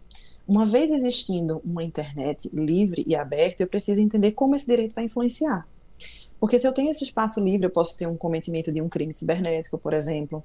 uma 0.47 0.65
vez 0.65 0.91
existindo 0.91 1.61
uma 1.65 1.83
internet 1.83 2.49
livre 2.53 3.03
e 3.05 3.15
aberta, 3.15 3.63
eu 3.63 3.67
preciso 3.67 4.01
entender 4.01 4.31
como 4.31 4.55
esse 4.55 4.65
direito 4.65 4.95
vai 4.95 5.05
influenciar. 5.05 5.67
Porque 6.39 6.57
se 6.57 6.67
eu 6.67 6.71
tenho 6.71 6.89
esse 6.89 7.03
espaço 7.03 7.39
livre, 7.39 7.67
eu 7.67 7.69
posso 7.69 7.97
ter 7.97 8.07
um 8.07 8.15
cometimento 8.15 8.71
de 8.71 8.81
um 8.81 8.87
crime 8.87 9.13
cibernético, 9.13 9.77
por 9.77 9.93
exemplo, 9.93 10.43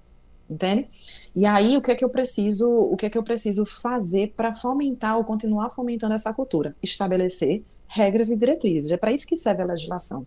entende? 0.50 0.88
E 1.34 1.46
aí 1.46 1.76
o 1.76 1.82
que 1.82 1.90
é 1.90 1.94
que 1.94 2.04
eu 2.04 2.10
preciso, 2.10 2.68
o 2.68 2.96
que 2.96 3.06
é 3.06 3.10
que 3.10 3.16
eu 3.16 3.22
preciso 3.22 3.64
fazer 3.64 4.34
para 4.36 4.52
fomentar 4.52 5.16
ou 5.16 5.24
continuar 5.24 5.70
fomentando 5.70 6.14
essa 6.14 6.34
cultura? 6.34 6.74
Estabelecer 6.82 7.62
regras 7.94 8.28
e 8.28 8.36
diretrizes. 8.36 8.90
É 8.90 8.96
para 8.96 9.12
isso 9.12 9.24
que 9.24 9.36
serve 9.36 9.62
a 9.62 9.66
legislação. 9.66 10.26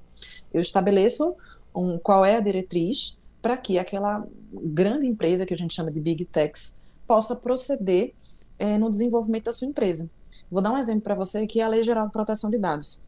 Eu 0.54 0.62
estabeleço 0.62 1.36
um, 1.76 1.98
qual 1.98 2.26
é 2.26 2.38
a 2.38 2.40
diretriz 2.40 3.20
para 3.42 3.58
que 3.58 3.78
aquela 3.78 4.26
grande 4.54 5.06
empresa 5.06 5.46
que 5.46 5.54
a 5.54 5.58
gente 5.58 5.74
chama 5.74 5.92
de 5.92 6.00
Big 6.00 6.24
Techs 6.26 6.80
possa 7.06 7.36
proceder 7.36 8.14
é, 8.58 8.78
no 8.78 8.90
desenvolvimento 8.90 9.46
da 9.46 9.52
sua 9.52 9.68
empresa. 9.68 10.10
Vou 10.50 10.62
dar 10.62 10.72
um 10.72 10.78
exemplo 10.78 11.02
para 11.02 11.14
você 11.14 11.46
que 11.46 11.60
é 11.60 11.64
a 11.64 11.68
Lei 11.68 11.84
Geral 11.84 12.06
de 12.06 12.14
Proteção 12.14 12.50
de 12.50 12.58
Dados. 12.58 13.02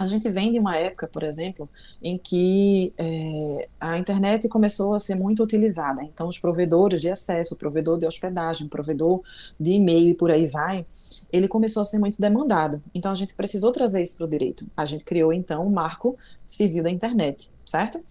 A 0.00 0.06
gente 0.06 0.30
vem 0.30 0.50
de 0.50 0.58
uma 0.58 0.78
época, 0.78 1.06
por 1.06 1.22
exemplo, 1.22 1.68
em 2.02 2.16
que 2.16 2.90
é, 2.96 3.68
a 3.78 3.98
internet 3.98 4.48
começou 4.48 4.94
a 4.94 4.98
ser 4.98 5.14
muito 5.14 5.42
utilizada. 5.42 6.02
Então, 6.02 6.26
os 6.26 6.38
provedores 6.38 7.02
de 7.02 7.10
acesso, 7.10 7.52
o 7.52 7.56
provedor 7.58 7.98
de 7.98 8.06
hospedagem, 8.06 8.66
o 8.66 8.70
provedor 8.70 9.20
de 9.60 9.72
e-mail 9.72 10.08
e 10.08 10.14
por 10.14 10.30
aí 10.30 10.46
vai, 10.46 10.86
ele 11.30 11.46
começou 11.46 11.82
a 11.82 11.84
ser 11.84 11.98
muito 11.98 12.18
demandado. 12.18 12.82
Então, 12.94 13.12
a 13.12 13.14
gente 13.14 13.34
precisou 13.34 13.72
trazer 13.72 14.02
isso 14.02 14.16
para 14.16 14.24
o 14.24 14.28
direito. 14.30 14.66
A 14.74 14.86
gente 14.86 15.04
criou, 15.04 15.34
então, 15.34 15.66
o 15.66 15.70
Marco 15.70 16.16
Civil 16.46 16.82
da 16.82 16.88
Internet, 16.88 17.50
certo? 17.66 18.02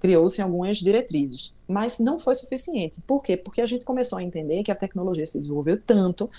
Criou-se 0.00 0.40
algumas 0.40 0.76
diretrizes, 0.76 1.52
mas 1.66 1.98
não 1.98 2.20
foi 2.20 2.36
suficiente. 2.36 3.00
Por 3.04 3.20
quê? 3.20 3.36
Porque 3.36 3.60
a 3.60 3.66
gente 3.66 3.84
começou 3.84 4.18
a 4.18 4.22
entender 4.22 4.62
que 4.62 4.70
a 4.70 4.76
tecnologia 4.76 5.26
se 5.26 5.40
desenvolveu 5.40 5.76
tanto 5.84 6.30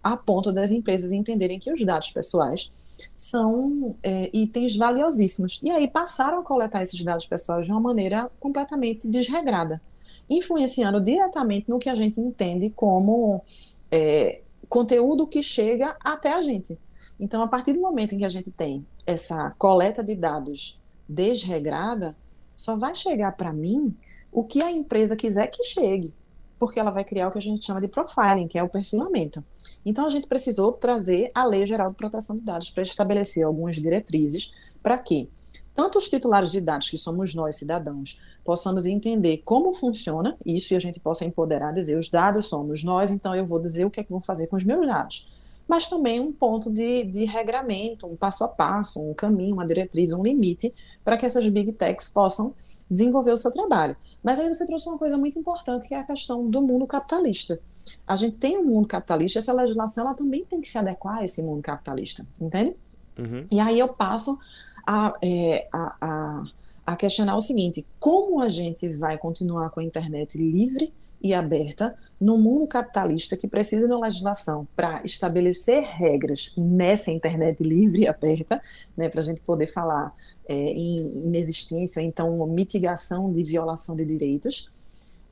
a 0.00 0.16
ponto 0.16 0.52
das 0.52 0.70
empresas 0.70 1.10
entenderem 1.10 1.58
que 1.58 1.72
os 1.72 1.84
dados 1.84 2.12
pessoais 2.12 2.70
são 3.16 3.96
é, 4.02 4.30
itens 4.32 4.76
valiosíssimos. 4.76 5.60
E 5.62 5.70
aí 5.70 5.88
passaram 5.88 6.40
a 6.40 6.42
coletar 6.42 6.82
esses 6.82 7.02
dados 7.02 7.26
pessoais 7.26 7.66
de 7.66 7.72
uma 7.72 7.80
maneira 7.80 8.30
completamente 8.38 9.08
desregrada, 9.08 9.80
influenciando 10.28 11.00
diretamente 11.00 11.68
no 11.68 11.78
que 11.78 11.88
a 11.88 11.94
gente 11.94 12.20
entende 12.20 12.70
como 12.70 13.42
é, 13.90 14.42
conteúdo 14.68 15.26
que 15.26 15.42
chega 15.42 15.96
até 16.00 16.32
a 16.32 16.42
gente. 16.42 16.78
Então, 17.18 17.42
a 17.42 17.48
partir 17.48 17.72
do 17.72 17.80
momento 17.80 18.14
em 18.14 18.18
que 18.18 18.24
a 18.24 18.28
gente 18.28 18.50
tem 18.50 18.86
essa 19.06 19.54
coleta 19.58 20.04
de 20.04 20.14
dados 20.14 20.80
desregrada, 21.08 22.14
só 22.54 22.76
vai 22.76 22.94
chegar 22.94 23.32
para 23.32 23.52
mim 23.52 23.96
o 24.30 24.44
que 24.44 24.62
a 24.62 24.70
empresa 24.70 25.16
quiser 25.16 25.46
que 25.46 25.62
chegue 25.62 26.12
porque 26.58 26.80
ela 26.80 26.90
vai 26.90 27.04
criar 27.04 27.28
o 27.28 27.32
que 27.32 27.38
a 27.38 27.42
gente 27.42 27.64
chama 27.64 27.80
de 27.80 27.88
profiling, 27.88 28.48
que 28.48 28.58
é 28.58 28.62
o 28.62 28.68
perfilamento. 28.68 29.44
Então, 29.84 30.06
a 30.06 30.10
gente 30.10 30.26
precisou 30.26 30.72
trazer 30.72 31.30
a 31.34 31.44
Lei 31.44 31.66
Geral 31.66 31.90
de 31.90 31.96
Proteção 31.96 32.36
de 32.36 32.42
Dados 32.42 32.70
para 32.70 32.82
estabelecer 32.82 33.44
algumas 33.44 33.76
diretrizes 33.76 34.52
para 34.82 34.96
que 34.98 35.28
tanto 35.74 35.98
os 35.98 36.08
titulares 36.08 36.50
de 36.50 36.60
dados, 36.60 36.88
que 36.88 36.96
somos 36.96 37.34
nós, 37.34 37.56
cidadãos, 37.56 38.18
possamos 38.42 38.86
entender 38.86 39.42
como 39.44 39.74
funciona 39.74 40.36
isso 40.44 40.72
e 40.72 40.76
a 40.76 40.80
gente 40.80 40.98
possa 40.98 41.24
empoderar, 41.24 41.72
dizer, 41.72 41.98
os 41.98 42.08
dados 42.08 42.46
somos 42.46 42.82
nós, 42.82 43.10
então 43.10 43.34
eu 43.34 43.44
vou 43.44 43.60
dizer 43.60 43.84
o 43.84 43.90
que 43.90 44.00
é 44.00 44.04
que 44.04 44.10
vou 44.10 44.20
fazer 44.20 44.46
com 44.46 44.56
os 44.56 44.64
meus 44.64 44.86
dados. 44.86 45.28
Mas 45.68 45.88
também 45.88 46.20
um 46.20 46.32
ponto 46.32 46.70
de, 46.70 47.04
de 47.04 47.24
regramento, 47.24 48.06
um 48.06 48.16
passo 48.16 48.44
a 48.44 48.48
passo, 48.48 49.00
um 49.00 49.12
caminho, 49.12 49.54
uma 49.54 49.66
diretriz, 49.66 50.12
um 50.12 50.22
limite 50.22 50.72
para 51.04 51.16
que 51.18 51.26
essas 51.26 51.46
big 51.48 51.72
techs 51.72 52.08
possam 52.08 52.54
desenvolver 52.90 53.32
o 53.32 53.36
seu 53.36 53.50
trabalho. 53.50 53.96
Mas 54.26 54.40
aí 54.40 54.48
você 54.48 54.66
trouxe 54.66 54.88
uma 54.88 54.98
coisa 54.98 55.16
muito 55.16 55.38
importante, 55.38 55.86
que 55.86 55.94
é 55.94 56.00
a 56.00 56.02
questão 56.02 56.50
do 56.50 56.60
mundo 56.60 56.84
capitalista. 56.84 57.60
A 58.04 58.16
gente 58.16 58.36
tem 58.38 58.58
um 58.58 58.64
mundo 58.64 58.88
capitalista, 58.88 59.38
essa 59.38 59.52
legislação 59.52 60.04
ela 60.04 60.14
também 60.14 60.44
tem 60.44 60.60
que 60.60 60.68
se 60.68 60.76
adequar 60.76 61.18
a 61.18 61.24
esse 61.24 61.40
mundo 61.40 61.62
capitalista, 61.62 62.26
entende? 62.40 62.74
Uhum. 63.16 63.46
E 63.48 63.60
aí 63.60 63.78
eu 63.78 63.86
passo 63.86 64.36
a, 64.84 65.14
é, 65.22 65.68
a, 65.72 65.96
a, 66.00 66.44
a 66.84 66.96
questionar 66.96 67.36
o 67.36 67.40
seguinte: 67.40 67.86
como 68.00 68.40
a 68.40 68.48
gente 68.48 68.92
vai 68.94 69.16
continuar 69.16 69.70
com 69.70 69.78
a 69.78 69.84
internet 69.84 70.36
livre 70.36 70.92
e 71.26 71.34
aberta 71.34 71.96
no 72.20 72.38
mundo 72.38 72.66
capitalista 72.66 73.36
que 73.36 73.46
precisa 73.46 73.86
de 73.86 73.92
uma 73.92 74.06
legislação 74.06 74.66
para 74.74 75.02
estabelecer 75.04 75.82
regras 75.82 76.52
nessa 76.56 77.10
internet 77.10 77.62
livre 77.62 78.02
e 78.02 78.08
aberta, 78.08 78.60
né, 78.96 79.08
para 79.08 79.20
a 79.20 79.24
gente 79.24 79.42
poder 79.42 79.66
falar 79.66 80.14
é, 80.48 80.54
em 80.54 80.96
inexistência, 80.96 82.00
então 82.00 82.46
mitigação 82.46 83.32
de 83.32 83.44
violação 83.44 83.94
de 83.94 84.04
direitos, 84.04 84.70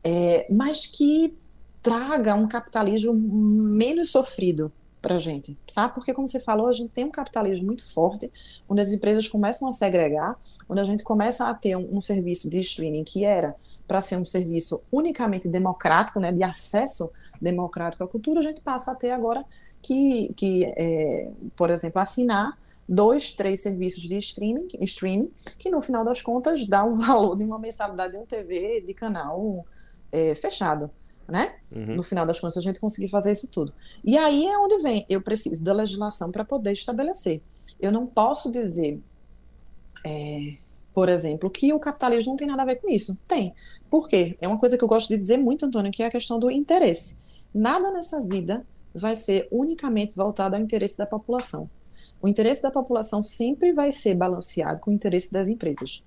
é, 0.03 0.47
mas 0.51 0.87
que 0.87 1.35
traga 1.83 2.35
um 2.35 2.47
capitalismo 2.47 3.15
menos 3.15 4.11
sofrido 4.11 4.71
para 5.01 5.17
a 5.17 5.19
gente, 5.19 5.57
sabe? 5.69 5.95
Porque, 5.95 6.15
como 6.15 6.27
você 6.27 6.41
falou, 6.41 6.67
a 6.67 6.73
gente 6.73 6.89
tem 6.89 7.05
um 7.05 7.11
capitalismo 7.11 7.67
muito 7.67 7.85
forte, 7.93 8.33
onde 8.67 8.81
as 8.81 8.91
empresas 8.91 9.29
começam 9.29 9.69
a 9.69 9.73
segregar, 9.73 10.35
onde 10.67 10.81
a 10.81 10.85
gente 10.85 11.05
começa 11.05 11.47
a 11.47 11.53
ter 11.53 11.77
um, 11.77 11.97
um 11.97 12.01
serviço 12.01 12.49
de 12.49 12.59
streaming 12.61 13.05
que 13.05 13.23
era 13.23 13.55
para 13.87 14.01
ser 14.01 14.17
um 14.17 14.25
serviço 14.25 14.83
unicamente 14.91 15.49
democrático, 15.49 16.19
né, 16.19 16.33
de 16.33 16.43
acesso 16.43 17.11
democrático 17.41 18.05
à 18.05 18.09
cultura, 18.09 18.41
a 18.41 18.43
gente 18.43 18.61
passa 18.61 18.93
a 18.93 18.95
ter 18.95 19.11
agora 19.11 19.45
que, 19.83 20.33
que 20.35 20.65
é, 20.65 21.31
por 21.55 21.71
exemplo, 21.71 22.01
assinar 22.01 22.59
dois, 22.89 23.35
três 23.35 23.61
serviços 23.61 24.03
de 24.03 24.17
streaming, 24.19 24.69
streaming, 24.81 25.31
que 25.59 25.71
no 25.71 25.83
final 25.83 26.05
das 26.05 26.23
contas 26.23 26.67
dá 26.67 26.85
o 26.85 26.95
valor 26.97 27.37
de 27.37 27.45
uma 27.45 27.59
mensalidade 27.59 28.13
de 28.13 28.19
um 28.19 28.27
TV 28.27 28.83
de 28.87 28.95
canal 28.95 29.67
é, 30.11 30.35
fechado, 30.35 30.91
né? 31.29 31.55
Uhum. 31.73 31.97
No 31.97 32.03
final 32.03 32.25
das 32.25 32.41
contas 32.41 32.57
a 32.57 32.63
gente 32.63 32.81
conseguir 32.81 33.09
fazer 33.09 33.33
isso 33.33 33.49
tudo. 33.49 33.73
E 34.03 34.17
aí 34.17 34.47
é 34.47 34.59
onde 34.59 34.79
vem, 34.79 35.05
eu 35.09 35.21
preciso 35.21 35.63
da 35.63 35.73
legislação 35.73 36.31
para 36.31 36.45
poder 36.45 36.73
estabelecer. 36.73 37.43
Eu 37.81 37.91
não 37.91 38.07
posso 38.07 38.51
dizer, 38.51 39.01
é, 40.05 40.55
por 40.95 41.09
exemplo, 41.09 41.51
que 41.51 41.73
o 41.73 41.81
capitalismo 41.81 42.33
não 42.33 42.37
tem 42.37 42.47
nada 42.47 42.63
a 42.63 42.67
ver 42.67 42.77
com 42.77 42.89
isso. 42.89 43.19
Tem. 43.29 43.53
Por 43.91 44.09
quê? 44.09 44.39
É 44.41 44.49
uma 44.49 44.59
coisa 44.59 44.79
que 44.79 44.85
eu 44.85 44.89
gosto 44.89 45.09
de 45.09 45.19
dizer 45.19 45.37
muito, 45.37 45.67
Antônio, 45.67 45.93
que 45.93 46.03
é 46.03 46.07
a 46.07 46.11
questão 46.11 46.39
do 46.39 46.51
interesse. 46.51 47.19
Nada 47.53 47.91
nessa 47.91 48.23
vida 48.23 48.65
vai 48.95 49.15
ser 49.15 49.49
unicamente 49.51 50.17
voltado 50.17 50.57
ao 50.57 50.63
interesse 50.63 50.97
da 50.97 51.05
população 51.05 51.69
o 52.25 52.29
interesse 52.29 52.63
da 52.63 52.71
população 52.71 53.23
sempre 53.23 53.75
vai 53.75 53.93
ser 53.93 54.15
balanceado 54.15 54.81
com 54.81 54.91
o 54.91 54.95
interesse 54.95 55.31
das 55.31 55.47
empresas. 55.47 56.03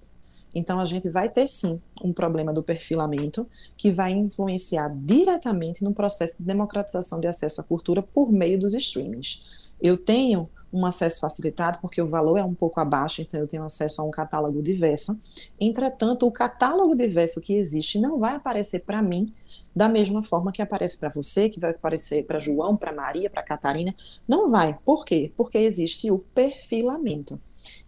Então, 0.55 0.79
a 0.79 0.85
gente 0.85 1.07
vai 1.11 1.29
ter 1.29 1.47
sim 1.47 1.79
um 2.03 2.11
problema 2.11 2.51
do 2.51 2.63
perfilamento 2.63 3.47
que 3.77 3.91
vai 3.91 4.13
influenciar 4.13 4.89
diretamente 4.89 5.83
no 5.83 5.93
processo 5.93 6.39
de 6.39 6.43
democratização 6.43 7.19
de 7.19 7.27
acesso 7.27 7.61
à 7.61 7.63
cultura 7.63 8.01
por 8.01 8.31
meio 8.31 8.57
dos 8.57 8.73
streamings. 8.73 9.43
Eu 9.79 9.95
tenho 9.95 10.49
um 10.71 10.85
acesso 10.85 11.19
facilitado 11.19 11.79
porque 11.81 12.01
o 12.01 12.07
valor 12.07 12.37
é 12.37 12.43
um 12.43 12.53
pouco 12.53 12.79
abaixo, 12.79 13.21
então 13.21 13.39
eu 13.39 13.47
tenho 13.47 13.63
acesso 13.63 14.01
a 14.01 14.05
um 14.05 14.11
catálogo 14.11 14.61
diverso. 14.61 15.19
Entretanto, 15.59 16.27
o 16.27 16.31
catálogo 16.31 16.95
diverso 16.95 17.41
que 17.41 17.53
existe 17.53 17.99
não 17.99 18.19
vai 18.19 18.35
aparecer 18.35 18.83
para 18.83 19.01
mim 19.01 19.33
da 19.75 19.87
mesma 19.87 20.23
forma 20.23 20.51
que 20.51 20.61
aparece 20.61 20.97
para 20.97 21.09
você, 21.09 21.49
que 21.49 21.59
vai 21.59 21.69
aparecer 21.69 22.25
para 22.25 22.39
João, 22.39 22.75
para 22.75 22.91
Maria, 22.91 23.29
para 23.29 23.43
Catarina. 23.43 23.93
Não 24.27 24.49
vai. 24.49 24.75
Por 24.83 25.05
quê? 25.05 25.31
Porque 25.37 25.59
existe 25.59 26.09
o 26.09 26.17
perfilamento. 26.17 27.39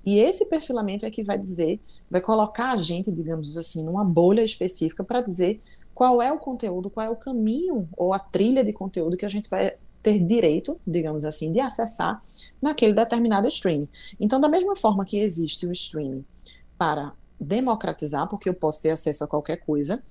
E 0.06 0.20
esse 0.20 0.46
perfilamento 0.46 1.06
é 1.06 1.10
que 1.10 1.24
vai 1.24 1.38
dizer, 1.38 1.80
vai 2.10 2.22
colocar 2.22 2.72
a 2.72 2.78
gente, 2.78 3.12
digamos 3.12 3.58
assim, 3.58 3.84
numa 3.84 4.04
bolha 4.04 4.44
específica 4.44 5.04
para 5.04 5.22
dizer 5.22 5.62
qual 5.96 6.22
é 6.22 6.32
o 6.32 6.38
conteúdo, 6.38 6.92
qual 6.92 7.06
é 7.08 7.10
o 7.10 7.16
caminho 7.16 7.90
ou 7.98 8.14
a 8.14 8.20
trilha 8.20 8.64
de 8.64 8.72
conteúdo 8.72 9.18
que 9.18 9.26
a 9.26 9.30
gente 9.30 9.50
vai 9.50 9.74
ter 10.10 10.20
direito, 10.20 10.80
digamos 10.86 11.24
assim, 11.24 11.52
de 11.52 11.60
acessar 11.60 12.22
naquele 12.60 12.94
determinado 12.94 13.48
streaming. 13.48 13.88
Então, 14.20 14.42
da 14.42 14.50
mesma 14.50 14.76
forma 14.76 15.06
que 15.06 15.20
existe 15.20 15.68
o 15.68 15.72
streaming 15.72 16.26
para 16.78 17.14
democratizar, 17.40 18.28
porque 18.28 18.50
eu 18.50 18.54
posso 18.54 18.82
ter 18.82 18.90
acesso 18.90 19.24
a 19.24 19.28
qualquer 19.28 19.58
coisa, 19.58 20.02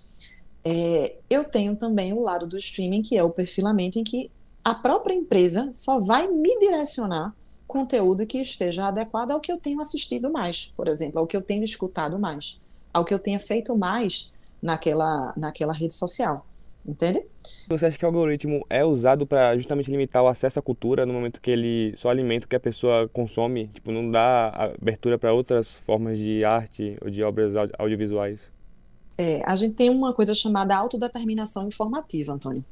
é, 0.64 1.16
eu 1.28 1.44
tenho 1.44 1.74
também 1.76 2.12
o 2.12 2.22
lado 2.22 2.46
do 2.46 2.56
streaming, 2.56 3.02
que 3.02 3.16
é 3.16 3.24
o 3.24 3.30
perfilamento, 3.30 3.98
em 3.98 4.04
que 4.04 4.30
a 4.64 4.74
própria 4.74 5.14
empresa 5.14 5.70
só 5.74 5.98
vai 5.98 6.28
me 6.28 6.56
direcionar 6.58 7.34
conteúdo 7.66 8.24
que 8.26 8.38
esteja 8.38 8.86
adequado 8.86 9.32
ao 9.32 9.40
que 9.40 9.50
eu 9.50 9.58
tenho 9.58 9.80
assistido 9.80 10.30
mais, 10.30 10.72
por 10.76 10.88
exemplo, 10.88 11.18
ao 11.18 11.26
que 11.26 11.36
eu 11.36 11.42
tenho 11.42 11.64
escutado 11.64 12.18
mais, 12.18 12.60
ao 12.92 13.04
que 13.04 13.12
eu 13.12 13.18
tenha 13.18 13.40
feito 13.40 13.76
mais 13.76 14.32
naquela, 14.62 15.32
naquela 15.36 15.72
rede 15.72 15.94
social. 15.94 16.46
Entende? 16.88 17.22
Você 17.68 17.84
acha 17.84 17.98
que 17.98 18.04
o 18.04 18.08
algoritmo 18.08 18.64
é 18.70 18.82
usado 18.82 19.26
para 19.26 19.54
justamente 19.54 19.90
limitar 19.90 20.22
o 20.22 20.26
acesso 20.26 20.58
à 20.58 20.62
cultura 20.62 21.04
no 21.04 21.12
momento 21.12 21.38
que 21.38 21.50
ele 21.50 21.94
só 21.94 22.08
alimenta 22.08 22.46
o 22.46 22.48
que 22.48 22.56
a 22.56 22.60
pessoa 22.60 23.06
consome? 23.08 23.68
Tipo, 23.68 23.92
não 23.92 24.10
dá 24.10 24.48
abertura 24.48 25.18
para 25.18 25.30
outras 25.30 25.74
formas 25.74 26.18
de 26.18 26.42
arte 26.46 26.96
ou 27.02 27.10
de 27.10 27.22
obras 27.22 27.52
audiovisuais? 27.78 28.50
É, 29.20 29.42
a 29.44 29.56
gente 29.56 29.74
tem 29.74 29.90
uma 29.90 30.14
coisa 30.14 30.32
chamada 30.32 30.76
autodeterminação 30.76 31.66
informativa, 31.66 32.32
Antônio. 32.32 32.64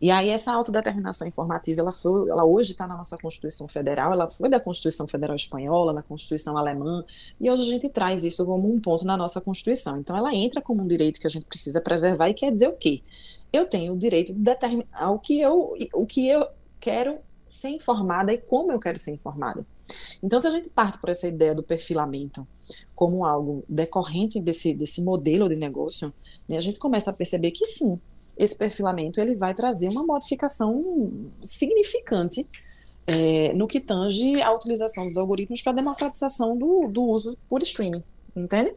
E 0.00 0.10
aí 0.10 0.30
essa 0.30 0.50
autodeterminação 0.50 1.28
informativa, 1.28 1.82
ela, 1.82 1.92
foi, 1.92 2.30
ela 2.30 2.42
hoje 2.42 2.72
está 2.72 2.86
na 2.86 2.96
nossa 2.96 3.18
Constituição 3.18 3.68
Federal, 3.68 4.10
ela 4.10 4.26
foi 4.26 4.48
da 4.48 4.58
Constituição 4.58 5.06
Federal 5.06 5.36
Espanhola, 5.36 5.92
na 5.92 6.02
Constituição 6.02 6.56
Alemã, 6.56 7.04
e 7.38 7.50
hoje 7.50 7.64
a 7.64 7.66
gente 7.66 7.88
traz 7.90 8.24
isso 8.24 8.46
como 8.46 8.72
um 8.72 8.80
ponto 8.80 9.04
na 9.04 9.14
nossa 9.14 9.42
Constituição. 9.42 9.98
Então 9.98 10.16
ela 10.16 10.34
entra 10.34 10.62
como 10.62 10.82
um 10.82 10.88
direito 10.88 11.20
que 11.20 11.26
a 11.26 11.30
gente 11.30 11.44
precisa 11.44 11.82
preservar 11.82 12.30
e 12.30 12.34
quer 12.34 12.50
dizer 12.50 12.68
o 12.68 12.72
quê? 12.72 13.02
Eu 13.52 13.66
tenho 13.66 13.94
o 13.94 13.98
direito 13.98 14.32
de 14.32 14.40
determinar 14.40 15.10
o 15.10 15.18
que 15.18 15.40
eu, 15.40 15.74
o 15.92 16.06
que 16.06 16.28
eu 16.28 16.46
quero 16.78 17.18
ser 17.46 17.70
informada 17.70 18.32
e 18.32 18.38
como 18.38 18.70
eu 18.72 18.78
quero 18.78 18.98
ser 18.98 19.10
informada. 19.10 19.66
Então, 20.22 20.38
se 20.38 20.46
a 20.46 20.50
gente 20.50 20.70
parte 20.70 20.98
por 20.98 21.10
essa 21.10 21.26
ideia 21.26 21.54
do 21.54 21.62
perfilamento 21.62 22.46
como 22.94 23.24
algo 23.24 23.64
decorrente 23.68 24.40
desse, 24.40 24.72
desse 24.72 25.02
modelo 25.02 25.48
de 25.48 25.56
negócio, 25.56 26.12
né, 26.48 26.56
a 26.56 26.60
gente 26.60 26.78
começa 26.78 27.10
a 27.10 27.14
perceber 27.14 27.50
que 27.50 27.66
sim, 27.66 27.98
esse 28.36 28.56
perfilamento 28.56 29.20
ele 29.20 29.34
vai 29.34 29.52
trazer 29.52 29.88
uma 29.90 30.04
modificação 30.04 31.12
significante 31.44 32.46
é, 33.06 33.52
no 33.52 33.66
que 33.66 33.80
tange 33.80 34.40
a 34.40 34.52
utilização 34.52 35.08
dos 35.08 35.16
algoritmos 35.16 35.60
para 35.60 35.72
a 35.72 35.74
democratização 35.74 36.56
do, 36.56 36.86
do 36.88 37.02
uso 37.02 37.36
por 37.48 37.62
streaming, 37.62 38.02
entende? 38.36 38.74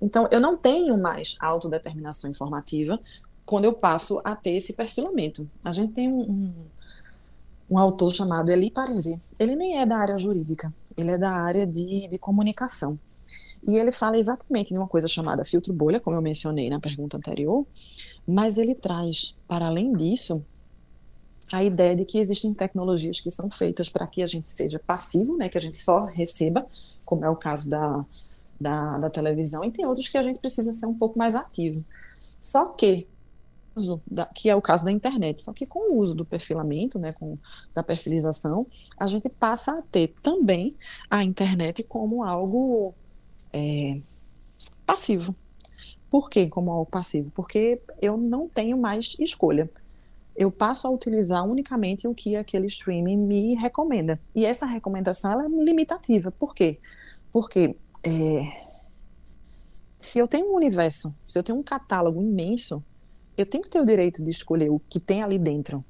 Então, 0.00 0.26
eu 0.30 0.40
não 0.40 0.56
tenho 0.56 0.96
mais 0.96 1.36
autodeterminação 1.38 2.30
informativa 2.30 2.98
quando 3.44 3.64
eu 3.64 3.72
passo 3.72 4.20
a 4.24 4.34
ter 4.34 4.52
esse 4.52 4.72
perfilamento. 4.72 5.48
A 5.62 5.72
gente 5.72 5.92
tem 5.92 6.08
um, 6.12 6.20
um 6.20 6.54
um 7.70 7.78
autor 7.78 8.14
chamado 8.14 8.50
Eli 8.50 8.70
Pariser. 8.70 9.18
Ele 9.38 9.56
nem 9.56 9.80
é 9.80 9.86
da 9.86 9.96
área 9.96 10.18
jurídica, 10.18 10.72
ele 10.96 11.10
é 11.10 11.18
da 11.18 11.30
área 11.30 11.66
de, 11.66 12.08
de 12.08 12.18
comunicação. 12.18 12.98
E 13.66 13.76
ele 13.76 13.90
fala 13.90 14.18
exatamente 14.18 14.68
de 14.68 14.78
uma 14.78 14.86
coisa 14.86 15.08
chamada 15.08 15.44
filtro 15.44 15.72
bolha, 15.72 15.98
como 15.98 16.16
eu 16.16 16.22
mencionei 16.22 16.68
na 16.68 16.78
pergunta 16.78 17.16
anterior, 17.16 17.66
mas 18.26 18.58
ele 18.58 18.74
traz, 18.74 19.38
para 19.48 19.66
além 19.66 19.92
disso, 19.94 20.44
a 21.50 21.64
ideia 21.64 21.96
de 21.96 22.04
que 22.04 22.18
existem 22.18 22.52
tecnologias 22.52 23.20
que 23.20 23.30
são 23.30 23.50
feitas 23.50 23.88
para 23.88 24.06
que 24.06 24.22
a 24.22 24.26
gente 24.26 24.52
seja 24.52 24.78
passivo, 24.78 25.36
né, 25.36 25.48
que 25.48 25.56
a 25.56 25.60
gente 25.60 25.78
só 25.78 26.04
receba, 26.04 26.66
como 27.04 27.24
é 27.24 27.30
o 27.30 27.36
caso 27.36 27.70
da, 27.70 28.04
da, 28.60 28.98
da 28.98 29.10
televisão, 29.10 29.64
e 29.64 29.70
tem 29.70 29.86
outros 29.86 30.08
que 30.08 30.18
a 30.18 30.22
gente 30.22 30.38
precisa 30.38 30.72
ser 30.72 30.86
um 30.86 30.94
pouco 30.94 31.18
mais 31.18 31.34
ativo. 31.34 31.82
Só 32.42 32.68
que 32.68 33.06
da, 34.10 34.26
que 34.26 34.48
é 34.48 34.54
o 34.54 34.62
caso 34.62 34.84
da 34.84 34.92
internet. 34.92 35.42
Só 35.42 35.52
que 35.52 35.66
com 35.66 35.92
o 35.92 35.98
uso 35.98 36.14
do 36.14 36.24
perfilamento, 36.24 36.98
né, 36.98 37.12
com, 37.12 37.38
da 37.74 37.82
perfilização, 37.82 38.66
a 38.98 39.06
gente 39.06 39.28
passa 39.28 39.78
a 39.78 39.82
ter 39.82 40.08
também 40.22 40.76
a 41.10 41.22
internet 41.24 41.82
como 41.82 42.22
algo 42.22 42.94
é, 43.52 43.98
passivo. 44.86 45.34
Por 46.10 46.30
que 46.30 46.48
como 46.48 46.70
algo 46.70 46.90
passivo? 46.90 47.30
Porque 47.34 47.80
eu 48.00 48.16
não 48.16 48.48
tenho 48.48 48.78
mais 48.78 49.16
escolha. 49.18 49.68
Eu 50.36 50.50
passo 50.50 50.86
a 50.86 50.90
utilizar 50.90 51.44
unicamente 51.44 52.08
o 52.08 52.14
que 52.14 52.36
aquele 52.36 52.66
streaming 52.66 53.16
me 53.16 53.54
recomenda. 53.54 54.20
E 54.34 54.44
essa 54.44 54.66
recomendação 54.66 55.40
é 55.40 55.48
limitativa. 55.48 56.30
Por 56.30 56.54
quê? 56.54 56.78
Porque 57.32 57.76
é, 58.02 58.64
se 60.04 60.18
eu 60.18 60.28
tenho 60.28 60.52
um 60.52 60.54
universo, 60.54 61.14
se 61.26 61.38
eu 61.38 61.42
tenho 61.42 61.58
um 61.58 61.62
catálogo 61.62 62.20
imenso, 62.20 62.84
eu 63.36 63.46
tenho 63.46 63.64
que 63.64 63.70
ter 63.70 63.80
o 63.80 63.84
direito 63.84 64.22
de 64.22 64.30
escolher 64.30 64.70
o 64.70 64.78
que 64.78 65.00
tem 65.00 65.22
ali 65.22 65.38
dentro. 65.38 65.84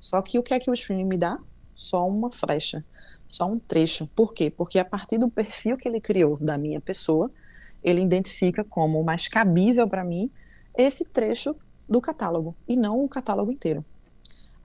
Só 0.00 0.20
que 0.20 0.38
o 0.38 0.42
que 0.42 0.52
é 0.52 0.58
que 0.58 0.70
o 0.70 0.74
streaming 0.74 1.04
me 1.04 1.16
dá? 1.16 1.38
Só 1.74 2.08
uma 2.08 2.30
flecha, 2.30 2.84
só 3.28 3.46
um 3.46 3.58
trecho. 3.58 4.06
Por 4.08 4.34
quê? 4.34 4.50
Porque 4.50 4.78
a 4.78 4.84
partir 4.84 5.18
do 5.18 5.30
perfil 5.30 5.76
que 5.76 5.88
ele 5.88 6.00
criou 6.00 6.36
da 6.38 6.58
minha 6.58 6.80
pessoa, 6.80 7.30
ele 7.82 8.00
identifica 8.00 8.64
como 8.64 9.02
mais 9.02 9.28
cabível 9.28 9.88
para 9.88 10.04
mim 10.04 10.30
esse 10.76 11.04
trecho 11.04 11.54
do 11.88 12.00
catálogo 12.00 12.56
e 12.66 12.76
não 12.76 13.04
o 13.04 13.08
catálogo 13.08 13.52
inteiro. 13.52 13.84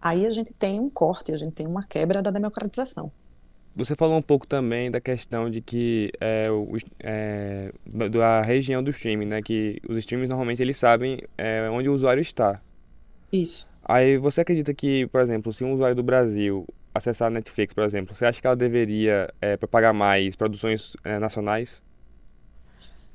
Aí 0.01 0.25
a 0.25 0.31
gente 0.31 0.53
tem 0.53 0.79
um 0.79 0.89
corte, 0.89 1.33
a 1.33 1.37
gente 1.37 1.53
tem 1.53 1.67
uma 1.67 1.83
quebra 1.83 2.21
da 2.21 2.31
democratização. 2.31 3.11
Você 3.77 3.95
falou 3.95 4.17
um 4.17 4.23
pouco 4.23 4.47
também 4.47 4.89
da 4.89 4.99
questão 4.99 5.51
de 5.51 5.61
que 5.61 6.11
é, 6.19 6.49
o, 6.49 6.75
é, 6.99 7.71
da 8.09 8.41
região 8.41 8.81
do 8.81 8.89
streaming, 8.89 9.27
né? 9.27 9.39
Que 9.39 9.79
os 9.87 9.95
streams 9.97 10.27
normalmente 10.27 10.63
eles 10.63 10.77
sabem 10.77 11.21
é, 11.37 11.69
onde 11.69 11.87
o 11.87 11.93
usuário 11.93 12.19
está. 12.19 12.59
Isso. 13.31 13.69
Aí 13.85 14.17
você 14.17 14.41
acredita 14.41 14.73
que, 14.73 15.05
por 15.07 15.21
exemplo, 15.21 15.53
se 15.53 15.63
um 15.63 15.73
usuário 15.73 15.95
do 15.95 16.01
Brasil 16.01 16.65
acessar 16.91 17.27
a 17.27 17.29
Netflix, 17.29 17.71
por 17.71 17.83
exemplo, 17.83 18.15
você 18.15 18.25
acha 18.25 18.41
que 18.41 18.47
ela 18.47 18.55
deveria 18.55 19.31
é, 19.39 19.55
pagar 19.57 19.93
mais 19.93 20.35
produções 20.35 20.97
é, 21.03 21.19
nacionais? 21.19 21.79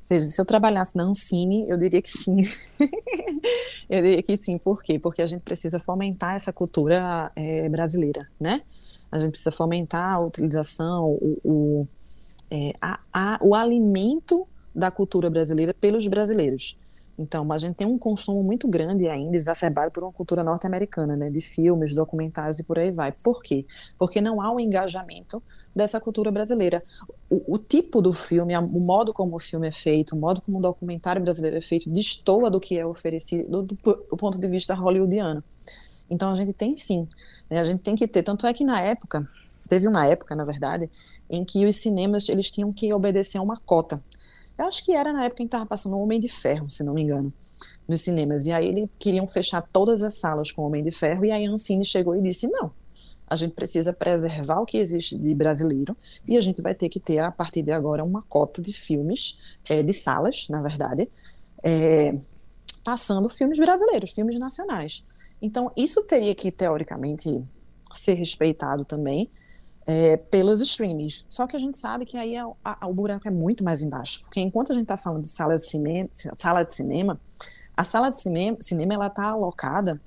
Veja, 0.09 0.23
se 0.23 0.39
eu 0.39 0.45
trabalhasse 0.45 0.95
na 0.95 1.03
Ancine, 1.03 1.67
eu 1.67 1.77
diria 1.77 2.01
que 2.01 2.09
sim. 2.09 2.37
eu 3.89 4.01
diria 4.01 4.23
que 4.23 4.37
sim. 4.37 4.57
Por 4.57 4.81
quê? 4.81 4.97
Porque 4.97 5.21
a 5.21 5.25
gente 5.25 5.41
precisa 5.41 5.77
fomentar 5.77 6.35
essa 6.35 6.53
cultura 6.53 7.33
é, 7.35 7.67
brasileira, 7.67 8.29
né? 8.39 8.61
A 9.13 9.19
gente 9.19 9.29
precisa 9.29 9.51
fomentar 9.51 10.15
a 10.15 10.19
utilização, 10.19 11.11
o, 11.21 11.39
o, 11.43 11.87
é, 12.49 12.73
a, 12.81 12.99
a, 13.13 13.39
o 13.43 13.53
alimento 13.53 14.47
da 14.73 14.89
cultura 14.89 15.29
brasileira 15.29 15.71
pelos 15.71 16.07
brasileiros. 16.07 16.75
Então, 17.15 17.51
a 17.51 17.59
gente 17.59 17.75
tem 17.75 17.85
um 17.85 17.99
consumo 17.99 18.41
muito 18.41 18.67
grande 18.67 19.07
ainda, 19.07 19.37
exacerbado 19.37 19.91
por 19.91 20.01
uma 20.01 20.11
cultura 20.11 20.43
norte-americana, 20.43 21.15
né, 21.15 21.29
de 21.29 21.41
filmes, 21.41 21.93
documentários 21.93 22.57
e 22.57 22.63
por 22.63 22.79
aí 22.79 22.89
vai. 22.89 23.11
Por 23.11 23.43
quê? 23.43 23.67
Porque 23.99 24.19
não 24.19 24.41
há 24.41 24.51
um 24.51 24.59
engajamento 24.59 25.43
dessa 25.75 26.01
cultura 26.01 26.31
brasileira. 26.31 26.83
O, 27.29 27.53
o, 27.53 27.57
tipo 27.59 28.01
do 28.01 28.13
filme, 28.13 28.57
o 28.57 28.79
modo 28.79 29.13
como 29.13 29.35
o 29.35 29.39
filme 29.39 29.67
é 29.67 29.71
feito, 29.71 30.15
o 30.15 30.19
modo 30.19 30.41
como 30.41 30.57
o 30.57 30.61
documentário 30.61 31.21
brasileiro 31.21 31.57
é 31.57 31.61
feito, 31.61 31.87
destoa 31.87 32.49
do 32.49 32.59
que 32.59 32.79
é 32.79 32.85
oferecido 32.85 33.47
do, 33.47 33.61
do, 33.61 33.75
do 33.75 34.17
ponto 34.17 34.39
de 34.39 34.47
vista 34.47 34.73
hollywoodiano. 34.73 35.43
Então 36.13 36.31
a 36.31 36.35
gente 36.35 36.53
tem 36.53 36.75
sim, 36.75 37.07
né, 37.49 37.59
a 37.59 37.63
gente 37.63 37.81
tem 37.81 37.95
que 37.95 38.07
ter. 38.07 38.23
Tanto 38.23 38.45
é 38.45 38.53
que 38.53 38.63
na 38.63 38.79
época, 38.79 39.25
teve 39.67 39.87
uma 39.87 40.05
época, 40.05 40.35
na 40.35 40.45
verdade, 40.45 40.89
em 41.29 41.43
que 41.43 41.65
os 41.65 41.75
cinemas 41.75 42.29
eles 42.29 42.51
tinham 42.51 42.71
que 42.71 42.93
obedecer 42.93 43.37
a 43.37 43.41
uma 43.41 43.57
cota. 43.57 44.01
Eu 44.57 44.65
acho 44.65 44.85
que 44.85 44.91
era 44.93 45.11
na 45.11 45.25
época 45.25 45.41
em 45.41 45.47
que 45.47 45.55
estava 45.55 45.65
passando 45.65 45.95
o 45.95 45.99
Homem 45.99 46.19
de 46.19 46.29
Ferro, 46.29 46.69
se 46.69 46.83
não 46.83 46.93
me 46.93 47.01
engano, 47.01 47.33
nos 47.87 48.01
cinemas. 48.01 48.45
E 48.45 48.51
aí 48.51 48.67
eles 48.67 48.89
queriam 48.99 49.27
fechar 49.27 49.61
todas 49.61 50.03
as 50.03 50.15
salas 50.15 50.51
com 50.51 50.61
o 50.61 50.65
Homem 50.65 50.83
de 50.83 50.91
Ferro, 50.91 51.25
e 51.25 51.31
aí 51.31 51.45
a 51.45 51.49
Ancine 51.49 51.83
chegou 51.83 52.15
e 52.15 52.21
disse: 52.21 52.47
não, 52.47 52.71
a 53.27 53.35
gente 53.35 53.53
precisa 53.53 53.91
preservar 53.91 54.59
o 54.59 54.65
que 54.65 54.77
existe 54.77 55.17
de 55.17 55.33
brasileiro, 55.33 55.97
e 56.27 56.37
a 56.37 56.41
gente 56.41 56.61
vai 56.61 56.75
ter 56.75 56.89
que 56.89 56.99
ter, 56.99 57.19
a 57.19 57.31
partir 57.31 57.63
de 57.63 57.71
agora, 57.71 58.03
uma 58.03 58.21
cota 58.21 58.61
de 58.61 58.71
filmes, 58.71 59.39
é, 59.67 59.81
de 59.81 59.93
salas, 59.93 60.47
na 60.49 60.61
verdade, 60.61 61.09
é, 61.63 62.15
passando 62.83 63.27
filmes 63.29 63.57
brasileiros, 63.57 64.11
filmes 64.11 64.37
nacionais. 64.37 65.03
Então, 65.43 65.71
isso 65.77 66.01
teria 66.03 66.33
que, 66.33 66.51
teoricamente, 66.51 67.43
ser 67.93 68.15
respeitado 68.15 68.83
também. 68.85 69.29
é, 69.85 70.17
pelos 70.17 70.61
streamings. 70.61 71.25
Só 71.29 71.45
que 71.47 71.55
a 71.55 71.59
gente 71.59 71.77
sabe 71.77 72.05
que 72.05 72.17
aí 72.17 72.35
a, 72.37 72.47
a, 72.63 72.87
o 72.87 72.93
buraco 72.93 73.27
é 73.27 73.31
muito 73.31 73.63
mais 73.63 73.81
embaixo, 73.81 74.21
porque 74.21 74.39
enquanto 74.39 74.71
a 74.71 74.75
gente 74.75 74.83
está 74.83 74.97
falando 74.97 75.23
de 75.23 75.29
sala 75.29 75.55
de 75.55 75.65
cinema, 75.65 76.09
sala 76.37 76.63
de 76.63 76.73
cinema, 76.73 77.19
a 77.75 77.83
sala 77.83 78.09
de 78.09 78.21
cinema, 78.21 78.57
cinema 78.61 78.93
ela 78.93 79.07
está 79.07 79.27
alocada 79.27 80.01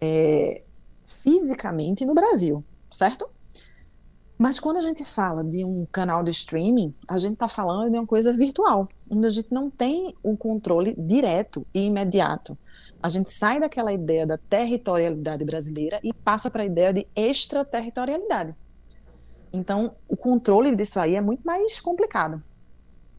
é, 0.00 0.62
fisicamente 1.06 2.04
no 2.04 2.14
Brasil, 2.14 2.64
certo? 2.90 3.28
Mas 4.38 4.58
quando 4.58 4.78
a 4.78 4.80
gente 4.80 5.04
fala 5.04 5.44
de 5.44 5.66
um 5.66 5.86
canal 5.92 6.22
de 6.22 6.30
streaming, 6.30 6.94
a 7.06 7.18
gente 7.18 7.34
está 7.34 7.46
falando 7.46 7.90
de 7.90 7.98
uma 7.98 8.06
coisa 8.06 8.32
virtual, 8.32 8.88
onde 9.10 9.26
a 9.26 9.30
gente 9.30 9.52
não 9.52 9.68
tem 9.68 10.14
um 10.24 10.34
controle 10.34 10.94
direto 10.96 11.66
e 11.74 11.84
imediato. 11.84 12.56
A 13.02 13.08
gente 13.08 13.30
sai 13.30 13.58
daquela 13.58 13.92
ideia 13.92 14.26
da 14.26 14.36
territorialidade 14.36 15.44
brasileira 15.44 16.00
e 16.02 16.12
passa 16.12 16.50
para 16.50 16.62
a 16.62 16.66
ideia 16.66 16.92
de 16.92 17.06
extraterritorialidade. 17.16 18.54
Então, 19.52 19.96
o 20.08 20.16
controle 20.16 20.76
disso 20.76 21.00
aí 21.00 21.14
é 21.14 21.20
muito 21.20 21.42
mais 21.44 21.80
complicado. 21.80 22.42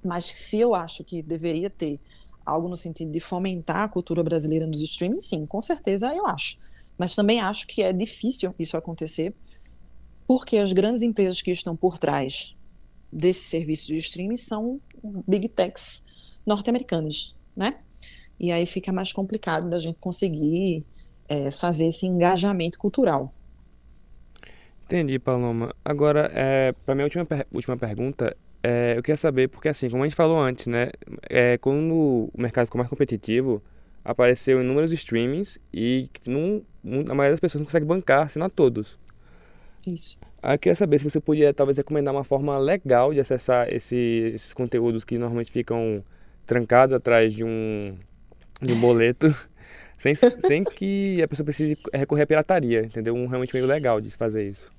Mas 0.04 0.26
se 0.26 0.60
eu 0.60 0.76
acho 0.76 1.04
que 1.04 1.22
deveria 1.22 1.70
ter 1.70 2.00
algo 2.46 2.68
no 2.68 2.78
sentido 2.78 3.12
de 3.12 3.20
fomentar 3.20 3.84
a 3.84 3.90
cultura 3.90 4.24
brasileira 4.24 4.66
nos 4.66 4.82
streamings, 4.82 5.26
sim, 5.26 5.46
com 5.46 5.62
certeza 5.62 6.14
eu 6.14 6.26
acho. 6.28 6.58
Mas 6.98 7.16
também 7.16 7.42
acho 7.42 7.68
que 7.68 7.82
é 7.82 7.92
difícil 7.92 8.54
isso 8.58 8.78
acontecer, 8.78 9.34
porque 10.28 10.58
as 10.58 10.72
grandes 10.72 11.02
empresas 11.02 11.42
que 11.42 11.52
estão 11.52 11.76
por 11.76 11.98
trás 11.98 12.56
desse 13.12 13.46
serviço 13.46 13.88
de 13.88 13.98
streaming 13.98 14.38
são 14.38 14.80
big 15.28 15.50
techs 15.50 16.06
norte-americanas, 16.46 17.36
né? 17.56 17.80
E 18.42 18.52
aí 18.52 18.66
fica 18.66 18.92
mais 18.92 19.14
complicado 19.14 19.70
da 19.70 19.78
gente 19.78 20.00
conseguir 20.00 20.84
é, 21.30 21.52
fazer 21.52 21.86
esse 21.86 22.08
engajamento 22.08 22.80
cultural. 22.80 23.32
Entendi, 24.84 25.20
Paloma. 25.20 25.76
Agora, 25.86 26.32
é, 26.34 26.74
para 26.84 26.96
minha 26.96 27.06
última, 27.06 27.28
última 27.54 27.78
pergunta, 27.78 28.36
é, 28.64 28.96
eu 28.98 29.04
queria 29.04 29.16
saber, 29.16 29.48
porque 29.48 29.70
assim, 29.70 29.92
como 29.92 30.02
a 30.02 30.08
gente 30.08 30.16
falou 30.16 30.40
antes, 30.40 30.66
né? 30.66 30.90
É, 31.30 31.60
quando 31.60 32.32
o 32.34 32.42
mercado 32.42 32.66
ficou 32.66 32.80
mais 32.80 32.90
competitivo, 32.90 33.62
apareceu 34.04 34.60
inúmeros 34.60 34.92
streamings 34.92 35.60
e 35.72 36.10
não, 36.26 36.64
a 36.84 37.14
maioria 37.14 37.34
das 37.34 37.40
pessoas 37.40 37.60
não 37.60 37.66
consegue 37.66 37.86
bancar, 37.86 38.26
assinar 38.26 38.50
todos. 38.50 38.98
Isso. 39.86 40.20
Aí 40.42 40.56
eu 40.56 40.60
queria 40.60 40.76
saber 40.76 40.98
se 40.98 41.08
você 41.08 41.20
podia 41.20 41.54
talvez 41.54 41.78
recomendar 41.78 42.12
uma 42.12 42.24
forma 42.24 42.58
legal 42.58 43.14
de 43.14 43.20
acessar 43.20 43.72
esse, 43.72 44.32
esses 44.34 44.52
conteúdos 44.52 45.06
que 45.06 45.20
normalmente 45.20 45.52
ficam 45.52 46.04
trancados 46.48 46.92
atrás 46.92 47.34
de 47.34 47.44
um, 47.44 47.96
de 48.62 48.76
boleto, 48.76 49.36
sem, 49.98 50.14
sem 50.16 50.64
que 50.64 51.22
a 51.22 51.28
pessoa 51.28 51.46
precise 51.46 51.78
recorrer 51.94 52.24
à 52.24 52.28
pirataria, 52.28 52.84
entendeu? 52.84 53.16
Um 53.16 53.28
realmente 53.28 53.54
meio 53.54 53.66
legal 53.66 54.00
de 54.00 54.10
se 54.10 54.18
fazer 54.18 54.48
isso. 54.48 54.70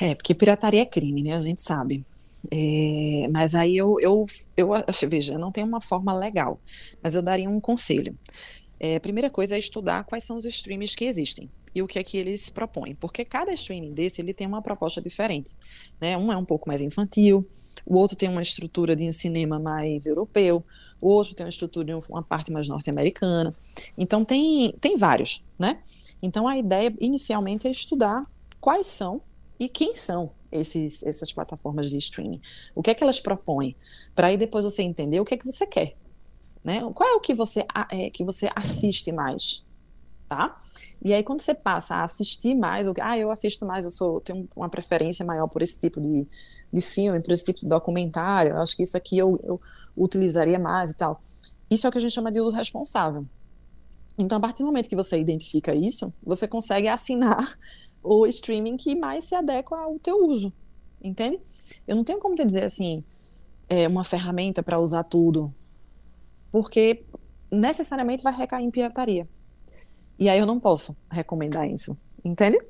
É, 0.00 0.14
porque 0.14 0.34
pirataria 0.34 0.82
é 0.82 0.86
crime, 0.86 1.22
né? 1.22 1.34
A 1.34 1.38
gente 1.38 1.62
sabe. 1.62 2.04
É, 2.50 3.28
mas 3.30 3.54
aí 3.54 3.76
eu, 3.76 3.96
eu, 4.00 4.24
eu 4.56 4.72
acho, 4.72 5.08
veja, 5.08 5.36
não 5.36 5.52
tem 5.52 5.62
uma 5.62 5.80
forma 5.80 6.16
legal, 6.16 6.60
mas 7.02 7.14
eu 7.14 7.22
daria 7.22 7.50
um 7.50 7.60
conselho. 7.60 8.16
É, 8.78 8.98
primeira 8.98 9.28
coisa 9.28 9.56
é 9.56 9.58
estudar 9.58 10.04
quais 10.04 10.24
são 10.24 10.38
os 10.38 10.44
streams 10.46 10.96
que 10.96 11.04
existem 11.04 11.50
e 11.74 11.82
o 11.82 11.86
que 11.86 11.98
é 11.98 12.02
que 12.02 12.16
eles 12.16 12.48
propõem, 12.48 12.94
porque 12.94 13.24
cada 13.24 13.52
streaming 13.52 13.92
desse 13.92 14.20
ele 14.20 14.34
tem 14.34 14.46
uma 14.46 14.62
proposta 14.62 15.00
diferente, 15.00 15.56
né? 16.00 16.16
Um 16.16 16.32
é 16.32 16.36
um 16.36 16.44
pouco 16.44 16.68
mais 16.68 16.80
infantil, 16.80 17.46
o 17.86 17.96
outro 17.96 18.16
tem 18.16 18.28
uma 18.28 18.42
estrutura 18.42 18.96
de 18.96 19.06
um 19.06 19.12
cinema 19.12 19.58
mais 19.58 20.06
europeu, 20.06 20.64
outro 21.08 21.34
tem 21.34 21.44
uma 21.44 21.50
estrutura 21.50 21.86
de 21.86 22.06
uma 22.10 22.22
parte 22.22 22.52
mais 22.52 22.68
norte-americana. 22.68 23.54
Então 23.96 24.24
tem 24.24 24.72
tem 24.80 24.96
vários, 24.96 25.44
né? 25.58 25.80
Então 26.22 26.46
a 26.46 26.58
ideia 26.58 26.94
inicialmente 27.00 27.66
é 27.66 27.70
estudar 27.70 28.24
quais 28.60 28.86
são 28.86 29.22
e 29.58 29.68
quem 29.68 29.96
são 29.96 30.32
esses, 30.50 31.02
essas 31.02 31.32
plataformas 31.32 31.90
de 31.90 31.98
streaming. 31.98 32.40
O 32.74 32.82
que 32.82 32.90
é 32.90 32.94
que 32.94 33.02
elas 33.02 33.20
propõem? 33.20 33.76
Para 34.14 34.28
aí 34.28 34.36
depois 34.36 34.64
você 34.64 34.82
entender 34.82 35.20
o 35.20 35.24
que 35.24 35.34
é 35.34 35.36
que 35.36 35.44
você 35.44 35.66
quer. 35.66 35.96
Né? 36.62 36.80
Qual 36.94 37.08
é 37.08 37.14
o 37.14 37.20
que 37.20 37.34
você, 37.34 37.64
é, 37.90 38.10
que 38.10 38.24
você 38.24 38.48
assiste 38.54 39.12
mais? 39.12 39.64
Tá? 40.28 40.58
E 41.02 41.12
aí, 41.12 41.24
quando 41.24 41.40
você 41.40 41.54
passa 41.54 41.96
a 41.96 42.04
assistir 42.04 42.54
mais, 42.54 42.86
ou, 42.86 42.94
ah, 43.00 43.18
eu 43.18 43.30
assisto 43.30 43.66
mais, 43.66 43.84
eu 43.84 43.90
sou, 43.90 44.20
tenho 44.20 44.48
uma 44.54 44.68
preferência 44.68 45.24
maior 45.24 45.48
por 45.48 45.60
esse 45.60 45.80
tipo 45.80 46.00
de, 46.00 46.26
de 46.72 46.80
filme, 46.80 47.20
por 47.20 47.32
esse 47.32 47.44
tipo 47.44 47.60
de 47.60 47.66
documentário, 47.66 48.52
eu 48.52 48.62
acho 48.62 48.76
que 48.76 48.82
isso 48.82 48.96
aqui 48.96 49.18
eu, 49.18 49.40
eu 49.42 49.60
utilizaria 50.02 50.58
mais 50.58 50.90
e 50.90 50.94
tal. 50.94 51.22
Isso 51.70 51.86
é 51.86 51.88
o 51.88 51.92
que 51.92 51.98
a 51.98 52.00
gente 52.00 52.12
chama 52.12 52.32
de 52.32 52.40
uso 52.40 52.56
responsável. 52.56 53.26
Então, 54.18 54.38
a 54.38 54.40
partir 54.40 54.62
do 54.62 54.66
momento 54.66 54.88
que 54.88 54.96
você 54.96 55.18
identifica 55.18 55.74
isso, 55.74 56.12
você 56.22 56.48
consegue 56.48 56.88
assinar 56.88 57.58
o 58.02 58.26
streaming 58.26 58.76
que 58.76 58.94
mais 58.94 59.24
se 59.24 59.34
adequa 59.34 59.76
ao 59.78 59.98
teu 59.98 60.26
uso, 60.26 60.52
entende? 61.02 61.38
Eu 61.86 61.96
não 61.96 62.04
tenho 62.04 62.18
como 62.18 62.34
te 62.34 62.44
dizer 62.44 62.64
assim, 62.64 63.04
é 63.68 63.86
uma 63.86 64.04
ferramenta 64.04 64.62
para 64.62 64.78
usar 64.78 65.04
tudo, 65.04 65.54
porque 66.50 67.04
necessariamente 67.50 68.22
vai 68.22 68.34
recair 68.34 68.64
em 68.64 68.70
pirataria. 68.70 69.28
E 70.18 70.28
aí 70.28 70.38
eu 70.38 70.46
não 70.46 70.60
posso 70.60 70.96
recomendar 71.10 71.70
isso, 71.70 71.96
entende? 72.24 72.60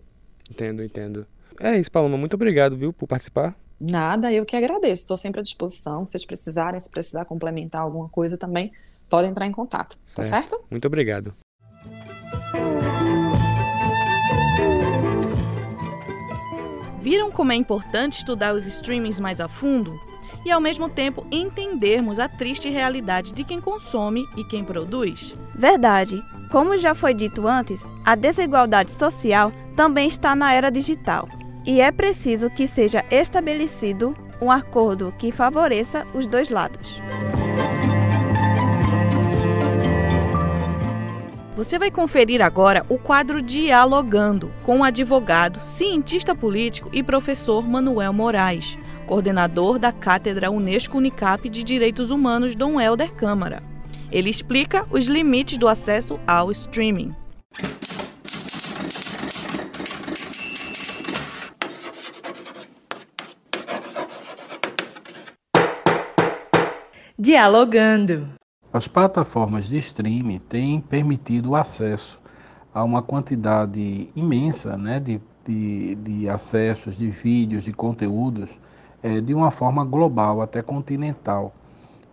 Entendo, 0.49 0.85
entendo. 0.85 1.27
É 1.61 1.77
isso, 1.79 1.91
Paloma. 1.91 2.17
Muito 2.17 2.35
obrigado, 2.35 2.77
viu, 2.77 2.93
por 2.93 3.07
participar. 3.07 3.57
Nada, 3.81 4.31
eu 4.31 4.45
que 4.45 4.55
agradeço. 4.55 5.03
Estou 5.03 5.17
sempre 5.17 5.41
à 5.41 5.43
disposição. 5.43 6.05
Se 6.05 6.13
vocês 6.13 6.27
precisarem, 6.27 6.79
se 6.79 6.91
precisar 6.91 7.25
complementar 7.25 7.81
alguma 7.81 8.09
coisa 8.09 8.37
também, 8.37 8.71
podem 9.09 9.31
entrar 9.31 9.47
em 9.47 9.53
contato. 9.53 9.99
Tá 10.15 10.23
certo? 10.23 10.51
certo? 10.51 10.65
Muito 10.71 10.87
obrigado. 10.87 11.35
Viram 17.01 17.31
como 17.31 17.53
é 17.53 17.55
importante 17.55 18.19
estudar 18.19 18.55
os 18.55 18.67
streamings 18.67 19.19
mais 19.19 19.41
a 19.41 19.49
fundo? 19.49 19.99
E 20.45 20.51
ao 20.51 20.61
mesmo 20.61 20.89
tempo 20.89 21.27
entendermos 21.31 22.19
a 22.19 22.29
triste 22.29 22.69
realidade 22.69 23.33
de 23.33 23.45
quem 23.45 23.61
consome 23.61 24.25
e 24.37 24.45
quem 24.45 24.65
produz? 24.65 25.33
Verdade. 25.55 26.23
Como 26.51 26.77
já 26.77 26.95
foi 26.95 27.15
dito 27.15 27.47
antes, 27.47 27.83
a 28.05 28.15
desigualdade 28.15 28.91
social 28.91 29.53
também 29.77 30.09
está 30.09 30.35
na 30.35 30.53
era 30.53 30.71
digital. 30.71 31.29
E 31.71 31.81
é 31.81 31.93
preciso 31.93 32.51
que 32.51 32.67
seja 32.67 33.05
estabelecido 33.13 34.13
um 34.43 34.51
acordo 34.51 35.15
que 35.17 35.31
favoreça 35.31 36.05
os 36.13 36.27
dois 36.27 36.51
lados. 36.51 37.01
Você 41.57 41.79
vai 41.79 41.89
conferir 41.89 42.43
agora 42.43 42.85
o 42.89 42.99
quadro 42.99 43.41
Dialogando 43.41 44.53
com 44.65 44.81
o 44.81 44.83
advogado, 44.83 45.61
cientista 45.61 46.35
político 46.35 46.91
e 46.93 47.05
professor 47.05 47.65
Manuel 47.65 48.13
Moraes, 48.13 48.77
coordenador 49.07 49.79
da 49.79 49.93
Cátedra 49.93 50.51
Unesco 50.51 50.99
Unicap 50.99 51.49
de 51.49 51.63
Direitos 51.63 52.11
Humanos 52.11 52.57
Dom 52.57 52.81
Helder 52.81 53.15
Câmara. 53.15 53.63
Ele 54.11 54.29
explica 54.29 54.85
os 54.91 55.07
limites 55.07 55.57
do 55.57 55.69
acesso 55.69 56.19
ao 56.27 56.51
streaming. 56.51 57.15
Dialogando. 67.23 68.31
As 68.73 68.89
plataformas 68.89 69.69
de 69.69 69.77
streaming 69.77 70.39
têm 70.39 70.81
permitido 70.81 71.51
o 71.51 71.55
acesso 71.55 72.19
a 72.73 72.83
uma 72.83 73.03
quantidade 73.03 74.09
imensa 74.17 74.75
né, 74.79 74.99
de, 74.99 75.21
de, 75.47 75.97
de 75.97 76.31
acessos, 76.31 76.97
de 76.97 77.11
vídeos, 77.11 77.65
de 77.65 77.75
conteúdos, 77.75 78.59
é, 79.03 79.21
de 79.21 79.35
uma 79.35 79.51
forma 79.51 79.85
global, 79.85 80.41
até 80.41 80.63
continental. 80.63 81.53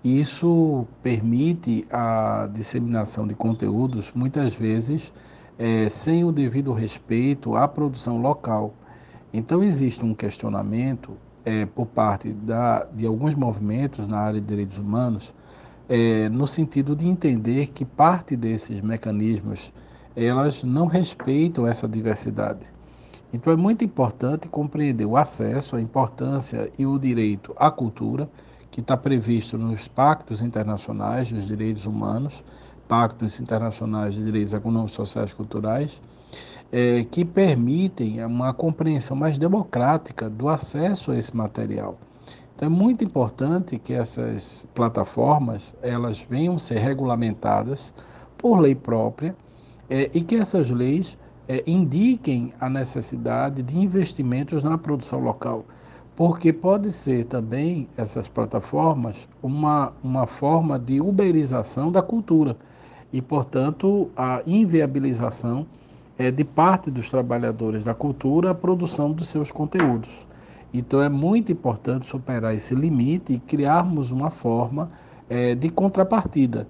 Isso 0.04 0.86
permite 1.02 1.86
a 1.90 2.50
disseminação 2.52 3.26
de 3.26 3.34
conteúdos, 3.34 4.12
muitas 4.14 4.56
vezes 4.56 5.14
é, 5.58 5.88
sem 5.88 6.26
o 6.26 6.34
devido 6.34 6.74
respeito 6.74 7.56
à 7.56 7.66
produção 7.66 8.22
local. 8.22 8.74
Então, 9.32 9.64
existe 9.64 10.04
um 10.04 10.14
questionamento 10.14 11.16
é, 11.48 11.66
por 11.66 11.86
parte 11.86 12.34
da, 12.34 12.84
de 12.94 13.06
alguns 13.06 13.34
movimentos 13.34 14.06
na 14.06 14.20
área 14.20 14.42
de 14.42 14.46
direitos 14.46 14.78
humanos 14.78 15.34
é, 15.88 16.28
no 16.28 16.46
sentido 16.46 16.94
de 16.94 17.08
entender 17.08 17.68
que 17.68 17.86
parte 17.86 18.36
desses 18.36 18.82
mecanismos 18.82 19.72
elas 20.14 20.66
não 20.66 20.88
respeitam 20.88 21.66
essa 21.66 21.88
diversidade. 21.88 22.74
Então 23.32 23.54
é 23.54 23.56
muito 23.56 23.86
importante 23.86 24.50
compreender 24.50 25.06
o 25.06 25.16
acesso, 25.16 25.78
a 25.78 25.82
importância 25.82 26.70
e 26.78 26.86
o 26.86 27.00
direito 27.00 27.54
à 27.56 27.72
cultura, 27.72 28.28
que 28.70 28.82
está 28.82 28.98
previsto 28.98 29.58
nos 29.58 29.88
pactos 29.88 30.42
internacionais 30.42 31.32
dos 31.32 31.48
direitos 31.48 31.86
humanos, 31.86 32.44
pactos 32.90 33.40
internacionais 33.40 34.16
de 34.16 34.26
direitos 34.26 34.54
econômicos, 34.54 34.94
sociais 34.94 35.32
e 35.32 35.36
culturais, 35.36 36.02
é, 36.72 37.04
que 37.04 37.24
permitem 37.24 38.24
uma 38.26 38.54
compreensão 38.54 39.16
mais 39.16 39.38
democrática 39.38 40.30
do 40.30 40.50
acesso 40.50 41.12
a 41.12 41.18
esse 41.18 41.36
material. 41.36 41.98
Então 42.56 42.68
é 42.68 42.70
muito 42.70 43.04
importante 43.04 43.78
que 43.78 43.94
essas 43.94 44.68
plataformas 44.74 45.76
elas 45.82 46.26
venham 46.28 46.58
ser 46.58 46.80
regulamentadas 46.80 47.94
por 48.38 48.60
lei 48.60 48.74
própria 48.74 49.36
é, 49.90 50.10
e 50.14 50.22
que 50.22 50.36
essas 50.36 50.72
leis 50.72 51.18
é, 51.48 51.64
indiquem 51.66 52.52
a 52.60 52.70
necessidade 52.70 53.62
de 53.62 53.78
investimentos 53.78 54.64
na 54.64 54.78
produção 54.78 55.20
local, 55.20 55.66
porque 56.16 56.52
pode 56.52 56.92
ser 56.92 57.26
também 57.26 57.88
essas 57.96 58.28
plataformas 58.28 59.30
uma, 59.42 59.94
uma 60.04 60.28
forma 60.28 60.78
de 60.78 61.00
uberização 61.00 61.92
da 61.92 62.02
cultura 62.02 62.58
e, 63.14 63.22
portanto, 63.22 64.10
a 64.18 64.42
inviabilização 64.46 65.62
é, 66.18 66.32
de 66.32 66.44
parte 66.44 66.90
dos 66.90 67.10
trabalhadores 67.10 67.86
da 67.86 67.94
cultura 67.94 68.52
a 68.52 68.56
produção 68.56 69.12
dos 69.12 69.30
seus 69.30 69.52
conteúdos. 69.52 70.28
Então 70.74 71.02
é 71.02 71.10
muito 71.10 71.52
importante 71.52 72.06
superar 72.06 72.54
esse 72.54 72.76
limite 72.76 73.34
e 73.34 73.40
criarmos 73.40 74.12
uma 74.12 74.30
forma 74.30 74.90
é, 75.30 75.56
de 75.56 75.70
contrapartida. 75.70 76.68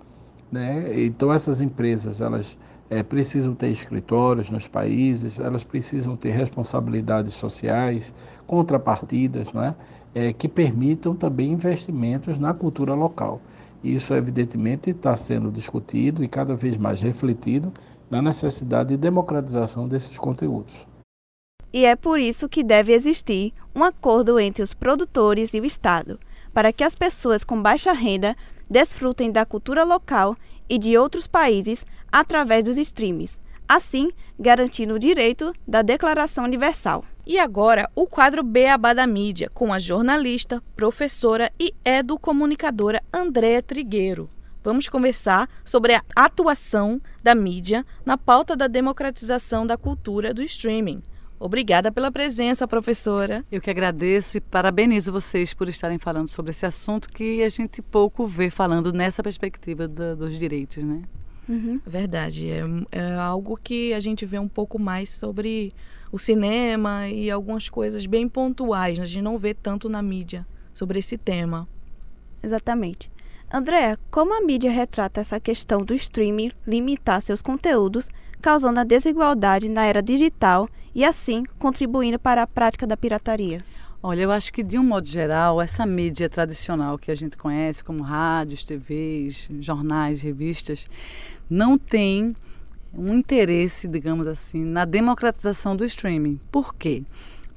Né? 0.52 1.04
Então 1.04 1.32
essas 1.34 1.62
empresas 1.62 2.22
elas 2.22 2.58
é, 2.90 3.04
precisam 3.04 3.54
ter 3.54 3.68
escritórios 3.68 4.50
nos 4.50 4.68
países, 4.68 5.40
elas 5.40 5.64
precisam 5.64 6.16
ter 6.16 6.32
responsabilidades 6.32 7.34
sociais, 7.34 8.14
contrapartidas, 8.46 9.52
não 9.52 9.64
é? 9.64 9.76
É, 10.16 10.34
que 10.34 10.48
permitam 10.48 11.14
também 11.14 11.52
investimentos 11.52 12.40
na 12.40 12.54
cultura 12.54 12.96
local. 12.96 13.42
Isso, 13.84 14.14
evidentemente, 14.14 14.90
está 14.90 15.16
sendo 15.16 15.52
discutido 15.52 16.24
e 16.24 16.28
cada 16.28 16.56
vez 16.56 16.78
mais 16.78 17.02
refletido 17.02 17.72
na 18.10 18.22
necessidade 18.22 18.90
de 18.90 18.98
democratização 18.98 19.88
desses 19.88 20.18
conteúdos. 20.18 20.88
E 21.72 21.86
é 21.86 21.96
por 21.96 22.20
isso 22.20 22.48
que 22.48 22.64
deve 22.64 22.94
existir 22.94 23.54
um 23.76 23.84
acordo 23.84 24.40
entre 24.40 24.64
os 24.64 24.74
produtores 24.74 25.54
e 25.54 25.60
o 25.60 25.66
Estado, 25.66 26.20
para 26.54 26.72
que 26.72 26.84
as 26.84 26.96
pessoas 26.96 27.44
com 27.44 27.62
baixa 27.62 27.92
renda 27.92 28.36
desfrutem 28.70 29.32
da 29.32 29.46
cultura 29.46 29.84
local 29.84 30.36
e 30.70 30.78
de 30.78 30.98
outros 30.98 31.28
países 31.28 31.86
através 32.12 32.64
dos 32.64 32.78
streams, 32.78 33.38
assim 33.68 34.12
garantindo 34.40 34.94
o 34.94 35.00
direito 35.00 35.54
da 35.68 35.82
Declaração 35.82 36.46
Universal. 36.46 37.04
E 37.26 37.38
agora, 37.38 37.90
o 37.94 38.08
quadro 38.08 38.44
Beabá 38.44 38.94
da 38.94 39.06
Mídia, 39.06 39.50
com 39.54 39.74
a 39.74 39.80
jornalista, 39.80 40.64
professora 40.76 41.52
e 41.60 41.74
educomunicadora 41.84 43.04
Andréa 43.14 43.62
Trigueiro. 43.62 44.30
Vamos 44.68 44.90
conversar 44.90 45.50
sobre 45.64 45.94
a 45.94 46.04
atuação 46.14 47.02
da 47.24 47.34
mídia 47.34 47.86
na 48.06 48.18
pauta 48.18 48.54
da 48.54 48.68
democratização 48.68 49.66
da 49.66 49.78
cultura 49.78 50.34
do 50.34 50.44
streaming. 50.44 51.02
Obrigada 51.40 51.90
pela 51.90 52.12
presença, 52.12 52.68
professora. 52.68 53.46
Eu 53.50 53.62
que 53.62 53.70
agradeço 53.70 54.36
e 54.36 54.42
parabenizo 54.42 55.10
vocês 55.10 55.54
por 55.54 55.70
estarem 55.70 55.98
falando 55.98 56.28
sobre 56.28 56.52
esse 56.52 56.66
assunto 56.66 57.08
que 57.08 57.42
a 57.44 57.48
gente 57.48 57.82
pouco 57.82 58.28
vê 58.28 58.50
falando 58.50 58.92
nessa 58.92 59.24
perspectiva 59.24 59.88
da, 59.88 60.16
dos 60.16 60.38
direitos, 60.38 60.84
né? 60.84 61.02
Uhum. 61.48 61.80
Verdade. 61.88 62.50
É, 62.50 62.60
é 62.92 63.16
algo 63.16 63.56
que 63.56 63.94
a 63.94 64.02
gente 64.02 64.26
vê 64.26 64.38
um 64.38 64.50
pouco 64.50 64.78
mais 64.78 65.10
sobre 65.10 65.74
o 66.12 66.20
cinema 66.20 67.08
e 67.08 67.32
algumas 67.32 67.70
coisas 67.70 68.06
bem 68.06 68.28
pontuais. 68.28 69.00
A 69.00 69.06
gente 69.06 69.24
não 69.24 69.38
vê 69.38 69.54
tanto 69.54 69.88
na 69.88 70.02
mídia 70.02 70.46
sobre 70.74 71.00
esse 71.00 71.18
tema. 71.18 71.66
Exatamente. 72.44 73.10
André, 73.52 73.96
como 74.12 74.34
a 74.34 74.42
mídia 74.42 74.70
retrata 74.70 75.22
essa 75.22 75.40
questão 75.40 75.80
do 75.80 75.94
streaming 75.94 76.52
limitar 76.68 77.22
seus 77.22 77.42
conteúdos, 77.42 78.10
causando 78.42 78.82
a 78.82 78.84
desigualdade 78.84 79.70
na 79.70 79.86
era 79.86 80.02
digital 80.02 80.68
e 80.94 81.06
assim 81.06 81.44
contribuindo 81.58 82.20
para 82.20 82.44
a 82.44 82.48
prática 82.48 82.86
da 82.86 82.98
pirataria? 82.98 83.60
Olha, 84.04 84.22
eu 84.22 84.32
acho 84.32 84.52
que 84.52 84.62
de 84.62 84.78
um 84.78 84.84
modo 84.84 85.08
geral, 85.08 85.62
essa 85.62 85.86
mídia 85.86 86.28
tradicional 86.28 86.98
que 86.98 87.10
a 87.10 87.16
gente 87.16 87.38
conhece, 87.38 87.84
como 87.84 88.04
rádios, 88.04 88.66
TVs, 88.66 89.48
jornais, 89.62 90.22
revistas, 90.22 90.90
não 91.50 91.78
tem 91.78 92.36
um 92.94 93.14
interesse, 93.16 93.88
digamos 93.88 94.28
assim, 94.28 94.64
na 94.64 94.84
democratização 94.84 95.74
do 95.74 95.86
streaming. 95.86 96.38
Por 96.52 96.76
quê? 96.76 97.04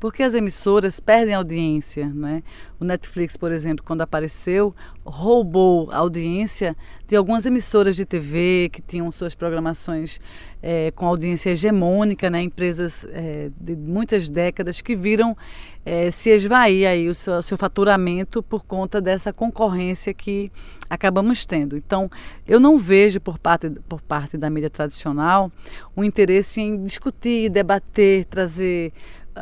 Porque 0.01 0.23
as 0.23 0.35
emissoras 0.35 0.99
perdem 0.99 1.35
audiência. 1.35 2.09
Né? 2.09 2.43
O 2.81 2.85
Netflix, 2.85 3.37
por 3.37 3.53
exemplo, 3.53 3.85
quando 3.85 4.01
apareceu, 4.01 4.75
roubou 5.05 5.91
a 5.93 5.99
audiência 5.99 6.75
de 7.07 7.15
algumas 7.15 7.45
emissoras 7.45 7.95
de 7.95 8.07
TV 8.07 8.71
que 8.73 8.81
tinham 8.81 9.13
suas 9.13 9.35
programações 9.35 10.19
é, 10.63 10.91
com 10.93 11.07
audiência 11.07 11.51
hegemônica, 11.51 12.31
né? 12.31 12.41
empresas 12.41 13.05
é, 13.11 13.51
de 13.61 13.77
muitas 13.77 14.31
décadas 14.31 14.81
que 14.81 14.95
viram 14.95 15.37
é, 15.85 16.11
se 16.11 16.31
esvair 16.31 16.87
aí 16.87 17.09
o 17.09 17.15
seu, 17.15 17.43
seu 17.43 17.59
faturamento 17.59 18.43
por 18.43 18.65
conta 18.65 19.01
dessa 19.01 19.33
concorrência 19.33 20.15
que 20.15 20.51
acabamos 20.89 21.45
tendo. 21.45 21.77
Então, 21.77 22.09
eu 22.47 22.59
não 22.59 22.79
vejo 22.79 23.21
por 23.21 23.39
parte, 23.39 23.71
por 23.89 24.01
parte 24.01 24.39
da 24.39 24.49
mídia 24.49 24.71
tradicional 24.71 25.51
o 25.95 26.03
interesse 26.05 26.61
em 26.61 26.83
discutir, 26.83 27.51
debater, 27.51 28.25
trazer 28.25 28.93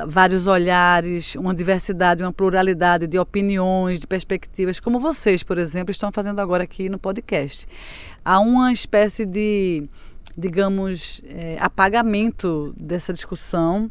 vários 0.07 0.47
olhares, 0.47 1.35
uma 1.35 1.55
diversidade, 1.55 2.23
uma 2.23 2.33
pluralidade 2.33 3.07
de 3.07 3.19
opiniões, 3.19 3.99
de 3.99 4.07
perspectivas, 4.07 4.81
como 4.81 4.99
vocês, 4.99 5.43
por 5.43 5.59
exemplo, 5.59 5.91
estão 5.91 6.13
fazendo 6.13 6.41
agora 6.41 6.65
aqui 6.65 6.89
no 6.89 6.99
podcast. 6.99 7.67
Há 8.25 8.41
uma 8.41 8.73
espécie 8.73 9.25
de, 9.25 9.89
digamos, 10.37 11.23
é, 11.27 11.57
apagamento 11.61 12.75
dessa 12.79 13.13
discussão 13.13 13.91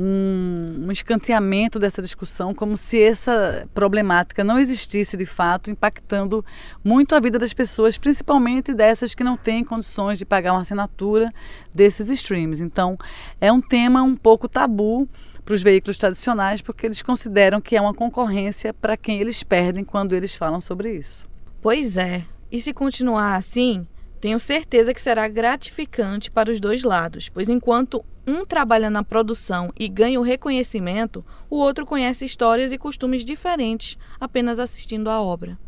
um, 0.00 0.84
um 0.86 0.92
escanteamento 0.92 1.80
dessa 1.80 2.00
discussão, 2.00 2.54
como 2.54 2.76
se 2.76 3.02
essa 3.02 3.66
problemática 3.74 4.44
não 4.44 4.56
existisse 4.56 5.16
de 5.16 5.26
fato, 5.26 5.72
impactando 5.72 6.44
muito 6.84 7.16
a 7.16 7.20
vida 7.20 7.36
das 7.36 7.52
pessoas, 7.52 7.98
principalmente 7.98 8.72
dessas 8.72 9.12
que 9.12 9.24
não 9.24 9.36
têm 9.36 9.64
condições 9.64 10.16
de 10.16 10.24
pagar 10.24 10.52
uma 10.52 10.60
assinatura 10.60 11.32
desses 11.74 12.08
streams. 12.10 12.62
Então, 12.62 12.96
é 13.40 13.50
um 13.50 13.60
tema 13.60 14.00
um 14.04 14.14
pouco 14.14 14.48
tabu 14.48 15.08
para 15.44 15.54
os 15.54 15.62
veículos 15.64 15.98
tradicionais, 15.98 16.62
porque 16.62 16.86
eles 16.86 17.02
consideram 17.02 17.60
que 17.60 17.74
é 17.74 17.80
uma 17.80 17.94
concorrência 17.94 18.72
para 18.72 18.96
quem 18.96 19.20
eles 19.20 19.42
perdem 19.42 19.82
quando 19.82 20.14
eles 20.14 20.36
falam 20.36 20.60
sobre 20.60 20.92
isso. 20.92 21.28
Pois 21.60 21.96
é. 21.96 22.24
E 22.52 22.60
se 22.60 22.72
continuar 22.72 23.34
assim, 23.34 23.84
tenho 24.18 24.38
certeza 24.40 24.92
que 24.92 25.00
será 25.00 25.26
gratificante 25.28 26.30
para 26.30 26.50
os 26.50 26.60
dois 26.60 26.82
lados, 26.82 27.28
pois 27.28 27.48
enquanto 27.48 28.04
um 28.26 28.44
trabalha 28.44 28.90
na 28.90 29.02
produção 29.02 29.72
e 29.78 29.88
ganha 29.88 30.20
o 30.20 30.22
reconhecimento, 30.22 31.24
o 31.48 31.56
outro 31.56 31.86
conhece 31.86 32.24
histórias 32.24 32.72
e 32.72 32.78
costumes 32.78 33.24
diferentes 33.24 33.96
apenas 34.20 34.58
assistindo 34.58 35.08
à 35.08 35.20
obra. 35.22 35.58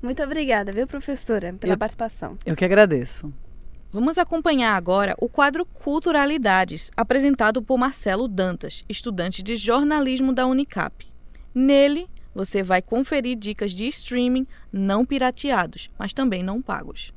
Muito 0.00 0.22
obrigada, 0.22 0.70
viu, 0.70 0.86
professora, 0.86 1.54
pela 1.54 1.72
eu, 1.72 1.78
participação. 1.78 2.36
Eu 2.44 2.54
que 2.54 2.64
agradeço. 2.64 3.32
Vamos 3.90 4.18
acompanhar 4.18 4.74
agora 4.74 5.14
o 5.18 5.28
quadro 5.28 5.64
Culturalidades, 5.64 6.90
apresentado 6.96 7.62
por 7.62 7.78
Marcelo 7.78 8.28
Dantas, 8.28 8.84
estudante 8.88 9.42
de 9.42 9.56
jornalismo 9.56 10.32
da 10.32 10.46
Unicap. 10.46 11.06
Nele, 11.54 12.06
você 12.34 12.62
vai 12.62 12.82
conferir 12.82 13.36
dicas 13.36 13.70
de 13.70 13.86
streaming 13.86 14.46
não 14.72 15.06
pirateados, 15.06 15.88
mas 15.98 16.12
também 16.12 16.42
não 16.42 16.60
pagos. 16.60 17.14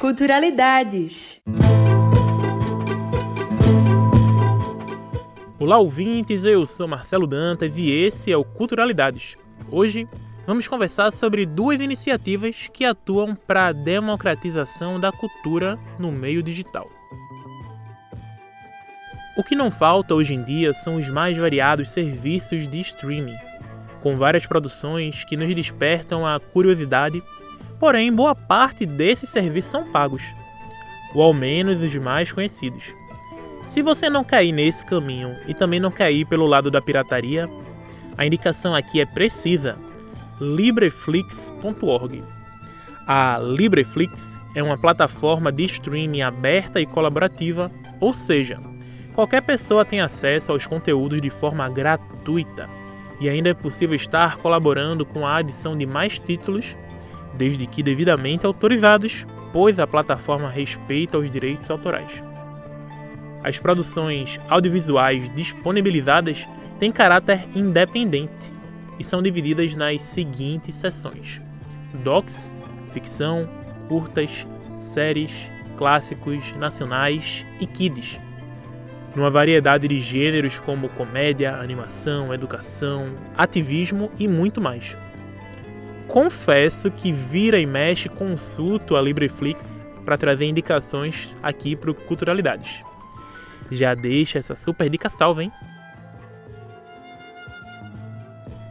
Culturalidades. 0.00 1.42
Olá, 5.58 5.76
ouvintes! 5.78 6.42
Eu 6.42 6.64
sou 6.64 6.88
Marcelo 6.88 7.26
Dantas 7.26 7.76
e 7.76 7.90
esse 7.90 8.32
é 8.32 8.36
o 8.36 8.42
Culturalidades. 8.42 9.36
Hoje 9.70 10.08
vamos 10.46 10.66
conversar 10.66 11.10
sobre 11.10 11.44
duas 11.44 11.82
iniciativas 11.82 12.66
que 12.72 12.82
atuam 12.82 13.34
para 13.34 13.66
a 13.66 13.72
democratização 13.72 14.98
da 14.98 15.12
cultura 15.12 15.78
no 15.98 16.10
meio 16.10 16.42
digital. 16.42 16.88
O 19.36 19.44
que 19.44 19.54
não 19.54 19.70
falta 19.70 20.14
hoje 20.14 20.32
em 20.32 20.42
dia 20.42 20.72
são 20.72 20.94
os 20.94 21.10
mais 21.10 21.36
variados 21.36 21.90
serviços 21.90 22.66
de 22.66 22.80
streaming, 22.80 23.36
com 24.00 24.16
várias 24.16 24.46
produções 24.46 25.24
que 25.24 25.36
nos 25.36 25.54
despertam 25.54 26.26
a 26.26 26.40
curiosidade 26.40 27.22
porém 27.80 28.14
boa 28.14 28.34
parte 28.34 28.84
desses 28.84 29.30
serviços 29.30 29.70
são 29.70 29.90
pagos, 29.90 30.34
ou 31.14 31.22
ao 31.22 31.32
menos 31.32 31.82
os 31.82 31.96
mais 31.96 32.30
conhecidos. 32.30 32.94
Se 33.66 33.82
você 33.82 34.10
não 34.10 34.22
cair 34.22 34.52
nesse 34.52 34.84
caminho 34.84 35.34
e 35.48 35.54
também 35.54 35.80
não 35.80 35.90
cair 35.90 36.26
pelo 36.26 36.46
lado 36.46 36.70
da 36.70 36.82
pirataria, 36.82 37.48
a 38.18 38.26
indicação 38.26 38.74
aqui 38.74 39.00
é 39.00 39.06
precisa: 39.06 39.78
libreflix.org. 40.40 42.22
A 43.06 43.40
Libreflix 43.42 44.38
é 44.54 44.62
uma 44.62 44.78
plataforma 44.78 45.50
de 45.50 45.64
streaming 45.64 46.22
aberta 46.22 46.80
e 46.80 46.86
colaborativa, 46.86 47.70
ou 47.98 48.12
seja, 48.12 48.60
qualquer 49.14 49.40
pessoa 49.40 49.84
tem 49.84 50.00
acesso 50.00 50.52
aos 50.52 50.66
conteúdos 50.66 51.20
de 51.20 51.30
forma 51.30 51.68
gratuita 51.68 52.68
e 53.20 53.28
ainda 53.28 53.48
é 53.48 53.54
possível 53.54 53.96
estar 53.96 54.36
colaborando 54.36 55.04
com 55.04 55.26
a 55.26 55.36
adição 55.36 55.76
de 55.76 55.86
mais 55.86 56.20
títulos 56.20 56.76
desde 57.34 57.66
que 57.66 57.82
devidamente 57.82 58.46
autorizados, 58.46 59.26
pois 59.52 59.78
a 59.78 59.86
plataforma 59.86 60.48
respeita 60.48 61.18
os 61.18 61.30
direitos 61.30 61.70
autorais. 61.70 62.22
As 63.42 63.58
produções 63.58 64.38
audiovisuais 64.48 65.30
disponibilizadas 65.34 66.48
têm 66.78 66.92
caráter 66.92 67.48
independente 67.54 68.52
e 68.98 69.04
são 69.04 69.22
divididas 69.22 69.74
nas 69.74 70.02
seguintes 70.02 70.74
seções: 70.74 71.40
docs, 72.04 72.54
ficção, 72.92 73.48
curtas, 73.88 74.46
séries, 74.74 75.50
clássicos, 75.76 76.52
nacionais 76.52 77.46
e 77.58 77.66
kids. 77.66 78.20
Numa 79.16 79.30
variedade 79.30 79.88
de 79.88 80.00
gêneros 80.00 80.60
como 80.60 80.88
comédia, 80.90 81.56
animação, 81.56 82.32
educação, 82.32 83.16
ativismo 83.36 84.10
e 84.18 84.28
muito 84.28 84.60
mais. 84.60 84.96
Confesso 86.10 86.90
que 86.90 87.12
vira 87.12 87.60
e 87.60 87.66
mexe 87.66 88.08
consulto 88.08 88.96
a 88.96 89.00
Libreflix 89.00 89.86
para 90.04 90.18
trazer 90.18 90.44
indicações 90.44 91.28
aqui 91.40 91.76
para 91.76 91.94
Culturalidades. 91.94 92.82
Já 93.70 93.94
deixa 93.94 94.40
essa 94.40 94.56
super 94.56 94.90
dica 94.90 95.08
salva, 95.08 95.44
hein? 95.44 95.52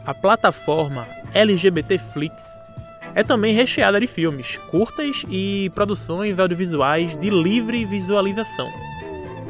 A 0.04 0.12
plataforma 0.12 1.08
LGBTflix 1.32 2.44
é 3.14 3.22
também 3.22 3.54
recheada 3.54 3.98
de 3.98 4.06
filmes, 4.06 4.58
curtas 4.70 5.24
e 5.30 5.70
produções 5.74 6.38
audiovisuais 6.38 7.16
de 7.16 7.30
livre 7.30 7.86
visualização, 7.86 8.70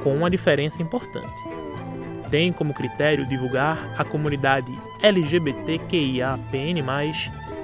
com 0.03 0.14
uma 0.14 0.31
diferença 0.31 0.81
importante. 0.81 1.40
Tem 2.31 2.53
como 2.53 2.72
critério 2.72 3.26
divulgar 3.26 3.76
a 3.98 4.05
comunidade 4.05 4.70
LGBTQIAPN+, 5.03 6.83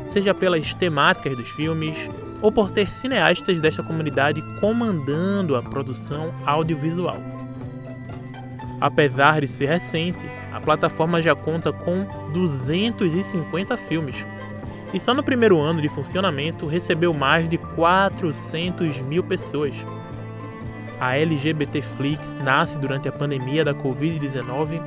seja 0.07 0.35
pelas 0.35 0.75
temáticas 0.75 1.37
dos 1.37 1.51
filmes 1.51 2.09
ou 2.41 2.53
por 2.53 2.71
ter 2.71 2.91
cineastas 2.91 3.61
desta 3.61 3.83
comunidade 3.83 4.43
comandando 4.61 5.57
a 5.57 5.63
produção 5.63 6.35
audiovisual. 6.45 7.17
Apesar 8.81 9.41
de 9.41 9.49
ser 9.49 9.67
recente, 9.67 10.27
a 10.53 10.61
plataforma 10.61 11.23
já 11.23 11.35
conta 11.35 11.73
com 11.73 12.07
250 12.33 13.77
filmes 13.77 14.27
e 14.93 15.01
só 15.01 15.15
no 15.15 15.23
primeiro 15.23 15.59
ano 15.59 15.81
de 15.81 15.89
funcionamento 15.89 16.67
recebeu 16.67 17.13
mais 17.13 17.49
de 17.49 17.59
400 17.59 19.01
mil 19.01 19.25
pessoas. 19.25 19.75
A 21.01 21.17
LGBT 21.17 21.83
Flix 21.83 22.35
nasce 22.43 22.79
durante 22.79 23.09
a 23.09 23.13
pandemia 23.13 23.65
da 23.65 23.75
Covid-19 23.75 24.81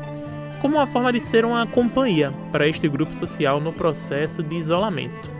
como 0.62 0.76
uma 0.76 0.88
forma 0.88 1.12
de 1.12 1.20
ser 1.20 1.46
uma 1.46 1.66
companhia 1.66 2.34
para 2.52 2.68
este 2.68 2.88
grupo 2.88 3.14
social 3.14 3.60
no 3.60 3.72
processo 3.72 4.44
de 4.44 4.56
isolamento, 4.56 5.32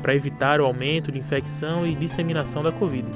para 0.00 0.14
evitar 0.14 0.60
o 0.60 0.64
aumento 0.64 1.12
de 1.12 1.18
infecção 1.18 1.86
e 1.86 1.94
disseminação 1.94 2.62
da 2.62 2.72
Covid. 2.72 3.06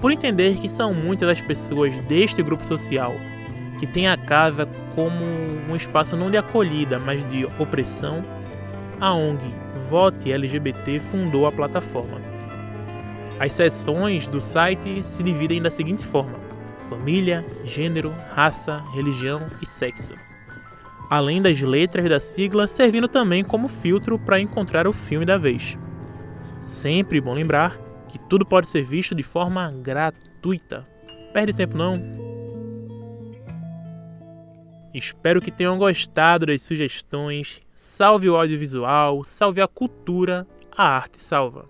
Por 0.00 0.10
entender 0.10 0.56
que 0.56 0.68
são 0.68 0.92
muitas 0.92 1.28
as 1.28 1.40
pessoas 1.40 1.98
deste 2.00 2.42
grupo 2.42 2.64
social 2.64 3.14
que 3.78 3.86
têm 3.86 4.08
a 4.08 4.16
casa 4.16 4.66
como 4.94 5.24
um 5.68 5.74
espaço 5.74 6.16
não 6.16 6.30
de 6.30 6.36
acolhida, 6.36 6.98
mas 6.98 7.24
de 7.26 7.44
opressão, 7.58 8.24
a 9.00 9.12
ONG 9.14 9.42
Vote 9.88 10.32
LGBT 10.32 11.00
fundou 11.00 11.46
a 11.46 11.52
plataforma. 11.52 12.20
As 13.38 13.52
seções 13.52 14.26
do 14.26 14.40
site 14.40 15.02
se 15.02 15.22
dividem 15.22 15.60
da 15.60 15.70
seguinte 15.70 16.06
forma: 16.06 16.38
família, 16.88 17.44
gênero, 17.64 18.14
raça, 18.34 18.82
religião 18.94 19.48
e 19.60 19.66
sexo. 19.66 20.14
Além 21.12 21.42
das 21.42 21.60
letras 21.60 22.08
da 22.08 22.18
sigla, 22.18 22.66
servindo 22.66 23.06
também 23.06 23.44
como 23.44 23.68
filtro 23.68 24.18
para 24.18 24.40
encontrar 24.40 24.86
o 24.86 24.94
filme 24.94 25.26
da 25.26 25.36
vez. 25.36 25.76
Sempre 26.58 27.20
bom 27.20 27.34
lembrar 27.34 27.76
que 28.08 28.18
tudo 28.18 28.46
pode 28.46 28.70
ser 28.70 28.82
visto 28.82 29.14
de 29.14 29.22
forma 29.22 29.70
gratuita. 29.70 30.88
Perde 31.34 31.52
tempo 31.52 31.76
não. 31.76 32.00
Espero 34.94 35.42
que 35.42 35.50
tenham 35.50 35.76
gostado 35.76 36.46
das 36.46 36.62
sugestões. 36.62 37.60
Salve 37.74 38.30
o 38.30 38.36
audiovisual, 38.36 39.22
salve 39.22 39.60
a 39.60 39.68
cultura, 39.68 40.46
a 40.74 40.96
arte 40.96 41.18
salva. 41.18 41.68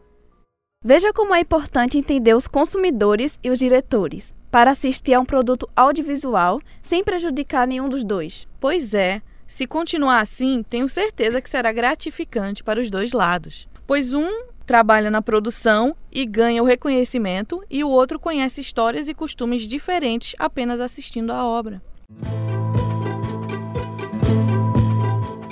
Veja 0.85 1.13
como 1.13 1.35
é 1.35 1.41
importante 1.41 1.99
entender 1.99 2.35
os 2.35 2.47
consumidores 2.47 3.41
e 3.43 3.51
os 3.51 3.59
diretores 3.59 4.37
para 4.53 4.71
assistir 4.71 5.15
a 5.15 5.21
um 5.21 5.25
produto 5.25 5.69
audiovisual 5.75 6.61
sem 6.81 7.03
prejudicar 7.03 7.67
nenhum 7.67 7.89
dos 7.89 8.05
dois. 8.05 8.47
Pois 8.61 8.95
é, 8.95 9.21
se 9.53 9.67
continuar 9.67 10.21
assim, 10.21 10.65
tenho 10.67 10.89
certeza 10.89 11.43
que 11.43 11.51
será 11.51 11.71
gratificante 11.73 12.65
para 12.65 12.81
os 12.81 12.89
dois 12.89 13.13
lados, 13.13 13.69
pois 13.87 14.15
um 14.15 14.27
trabalha 14.65 15.11
na 15.11 15.21
produção 15.21 15.95
e 16.11 16.25
ganha 16.25 16.63
o 16.63 16.65
reconhecimento, 16.65 17.63
e 17.69 17.85
o 17.85 17.91
outro 17.91 18.19
conhece 18.19 18.63
histórias 18.63 19.09
e 19.09 19.15
costumes 19.15 19.69
diferentes 19.69 20.35
apenas 20.39 20.81
assistindo 20.81 21.35
à 21.35 21.47
obra. 21.47 21.83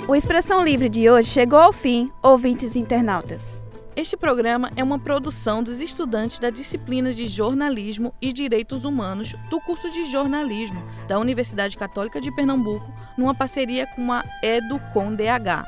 O 0.07 0.15
Expressão 0.15 0.65
Livre 0.65 0.89
de 0.89 1.07
hoje 1.07 1.29
chegou 1.29 1.59
ao 1.59 1.71
fim, 1.71 2.09
ouvintes 2.23 2.75
internautas. 2.75 3.60
Este 4.01 4.17
programa 4.17 4.71
é 4.75 4.83
uma 4.83 4.97
produção 4.97 5.61
dos 5.61 5.79
estudantes 5.79 6.39
da 6.39 6.49
disciplina 6.49 7.13
de 7.13 7.27
Jornalismo 7.27 8.11
e 8.19 8.33
Direitos 8.33 8.83
Humanos 8.83 9.35
do 9.47 9.61
curso 9.61 9.91
de 9.91 10.05
Jornalismo 10.11 10.83
da 11.07 11.19
Universidade 11.19 11.77
Católica 11.77 12.19
de 12.19 12.31
Pernambuco, 12.31 12.91
numa 13.15 13.35
parceria 13.35 13.85
com 13.85 14.11
a 14.11 14.23
EduCom-DH, 14.41 15.65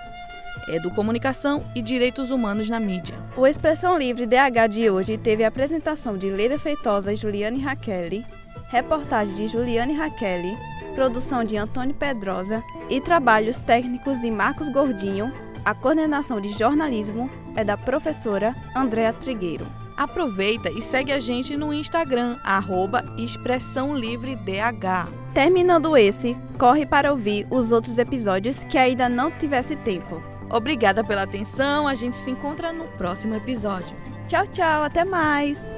Educomunicação 0.67 1.63
e 1.75 1.81
Direitos 1.83 2.31
Humanos 2.31 2.67
na 2.67 2.79
Mídia. 2.79 3.13
O 3.37 3.45
Expressão 3.45 3.99
Livre 3.99 4.25
DH 4.25 4.67
de 4.67 4.89
hoje 4.89 5.15
teve 5.15 5.43
a 5.43 5.49
apresentação 5.49 6.17
de 6.17 6.27
Leila 6.31 6.57
Feitosa 6.57 7.13
e 7.13 7.15
Juliane 7.15 7.61
Raquel, 7.61 8.25
reportagem 8.67 9.35
de 9.35 9.47
Juliane 9.47 9.93
Raquel, 9.93 10.57
produção 10.95 11.43
de 11.43 11.55
Antônio 11.55 11.93
Pedrosa 11.93 12.63
e 12.89 12.99
trabalhos 12.99 13.61
técnicos 13.61 14.19
de 14.19 14.31
Marcos 14.31 14.69
Gordinho. 14.69 15.31
A 15.63 15.73
coordenação 15.73 16.41
de 16.41 16.49
jornalismo 16.49 17.29
é 17.55 17.63
da 17.63 17.77
professora 17.77 18.55
Andréa 18.75 19.13
Trigueiro. 19.13 19.65
Aproveita 19.95 20.71
e 20.71 20.81
segue 20.81 21.11
a 21.11 21.19
gente 21.19 21.55
no 21.55 21.73
Instagram, 21.73 22.37
arroba 22.43 23.03
Expressão 23.17 23.95
Livre 23.95 24.35
DH. 24.35 25.11
Terminando 25.33 25.95
esse, 25.95 26.35
corre 26.57 26.85
para 26.85 27.11
ouvir 27.11 27.47
os 27.49 27.71
outros 27.71 27.97
episódios 27.97 28.63
que 28.63 28.77
ainda 28.77 29.07
não 29.07 29.31
tivesse 29.31 29.75
tempo. 29.75 30.21
Obrigada 30.49 31.03
pela 31.03 31.23
atenção, 31.23 31.87
a 31.87 31.95
gente 31.95 32.17
se 32.17 32.29
encontra 32.29 32.71
no 32.71 32.85
próximo 32.89 33.35
episódio. 33.35 33.95
Tchau, 34.27 34.47
tchau, 34.47 34.83
até 34.83 35.03
mais! 35.03 35.77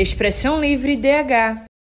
Expressão 0.00 0.58
Livre 0.58 0.96
DH 0.96 1.69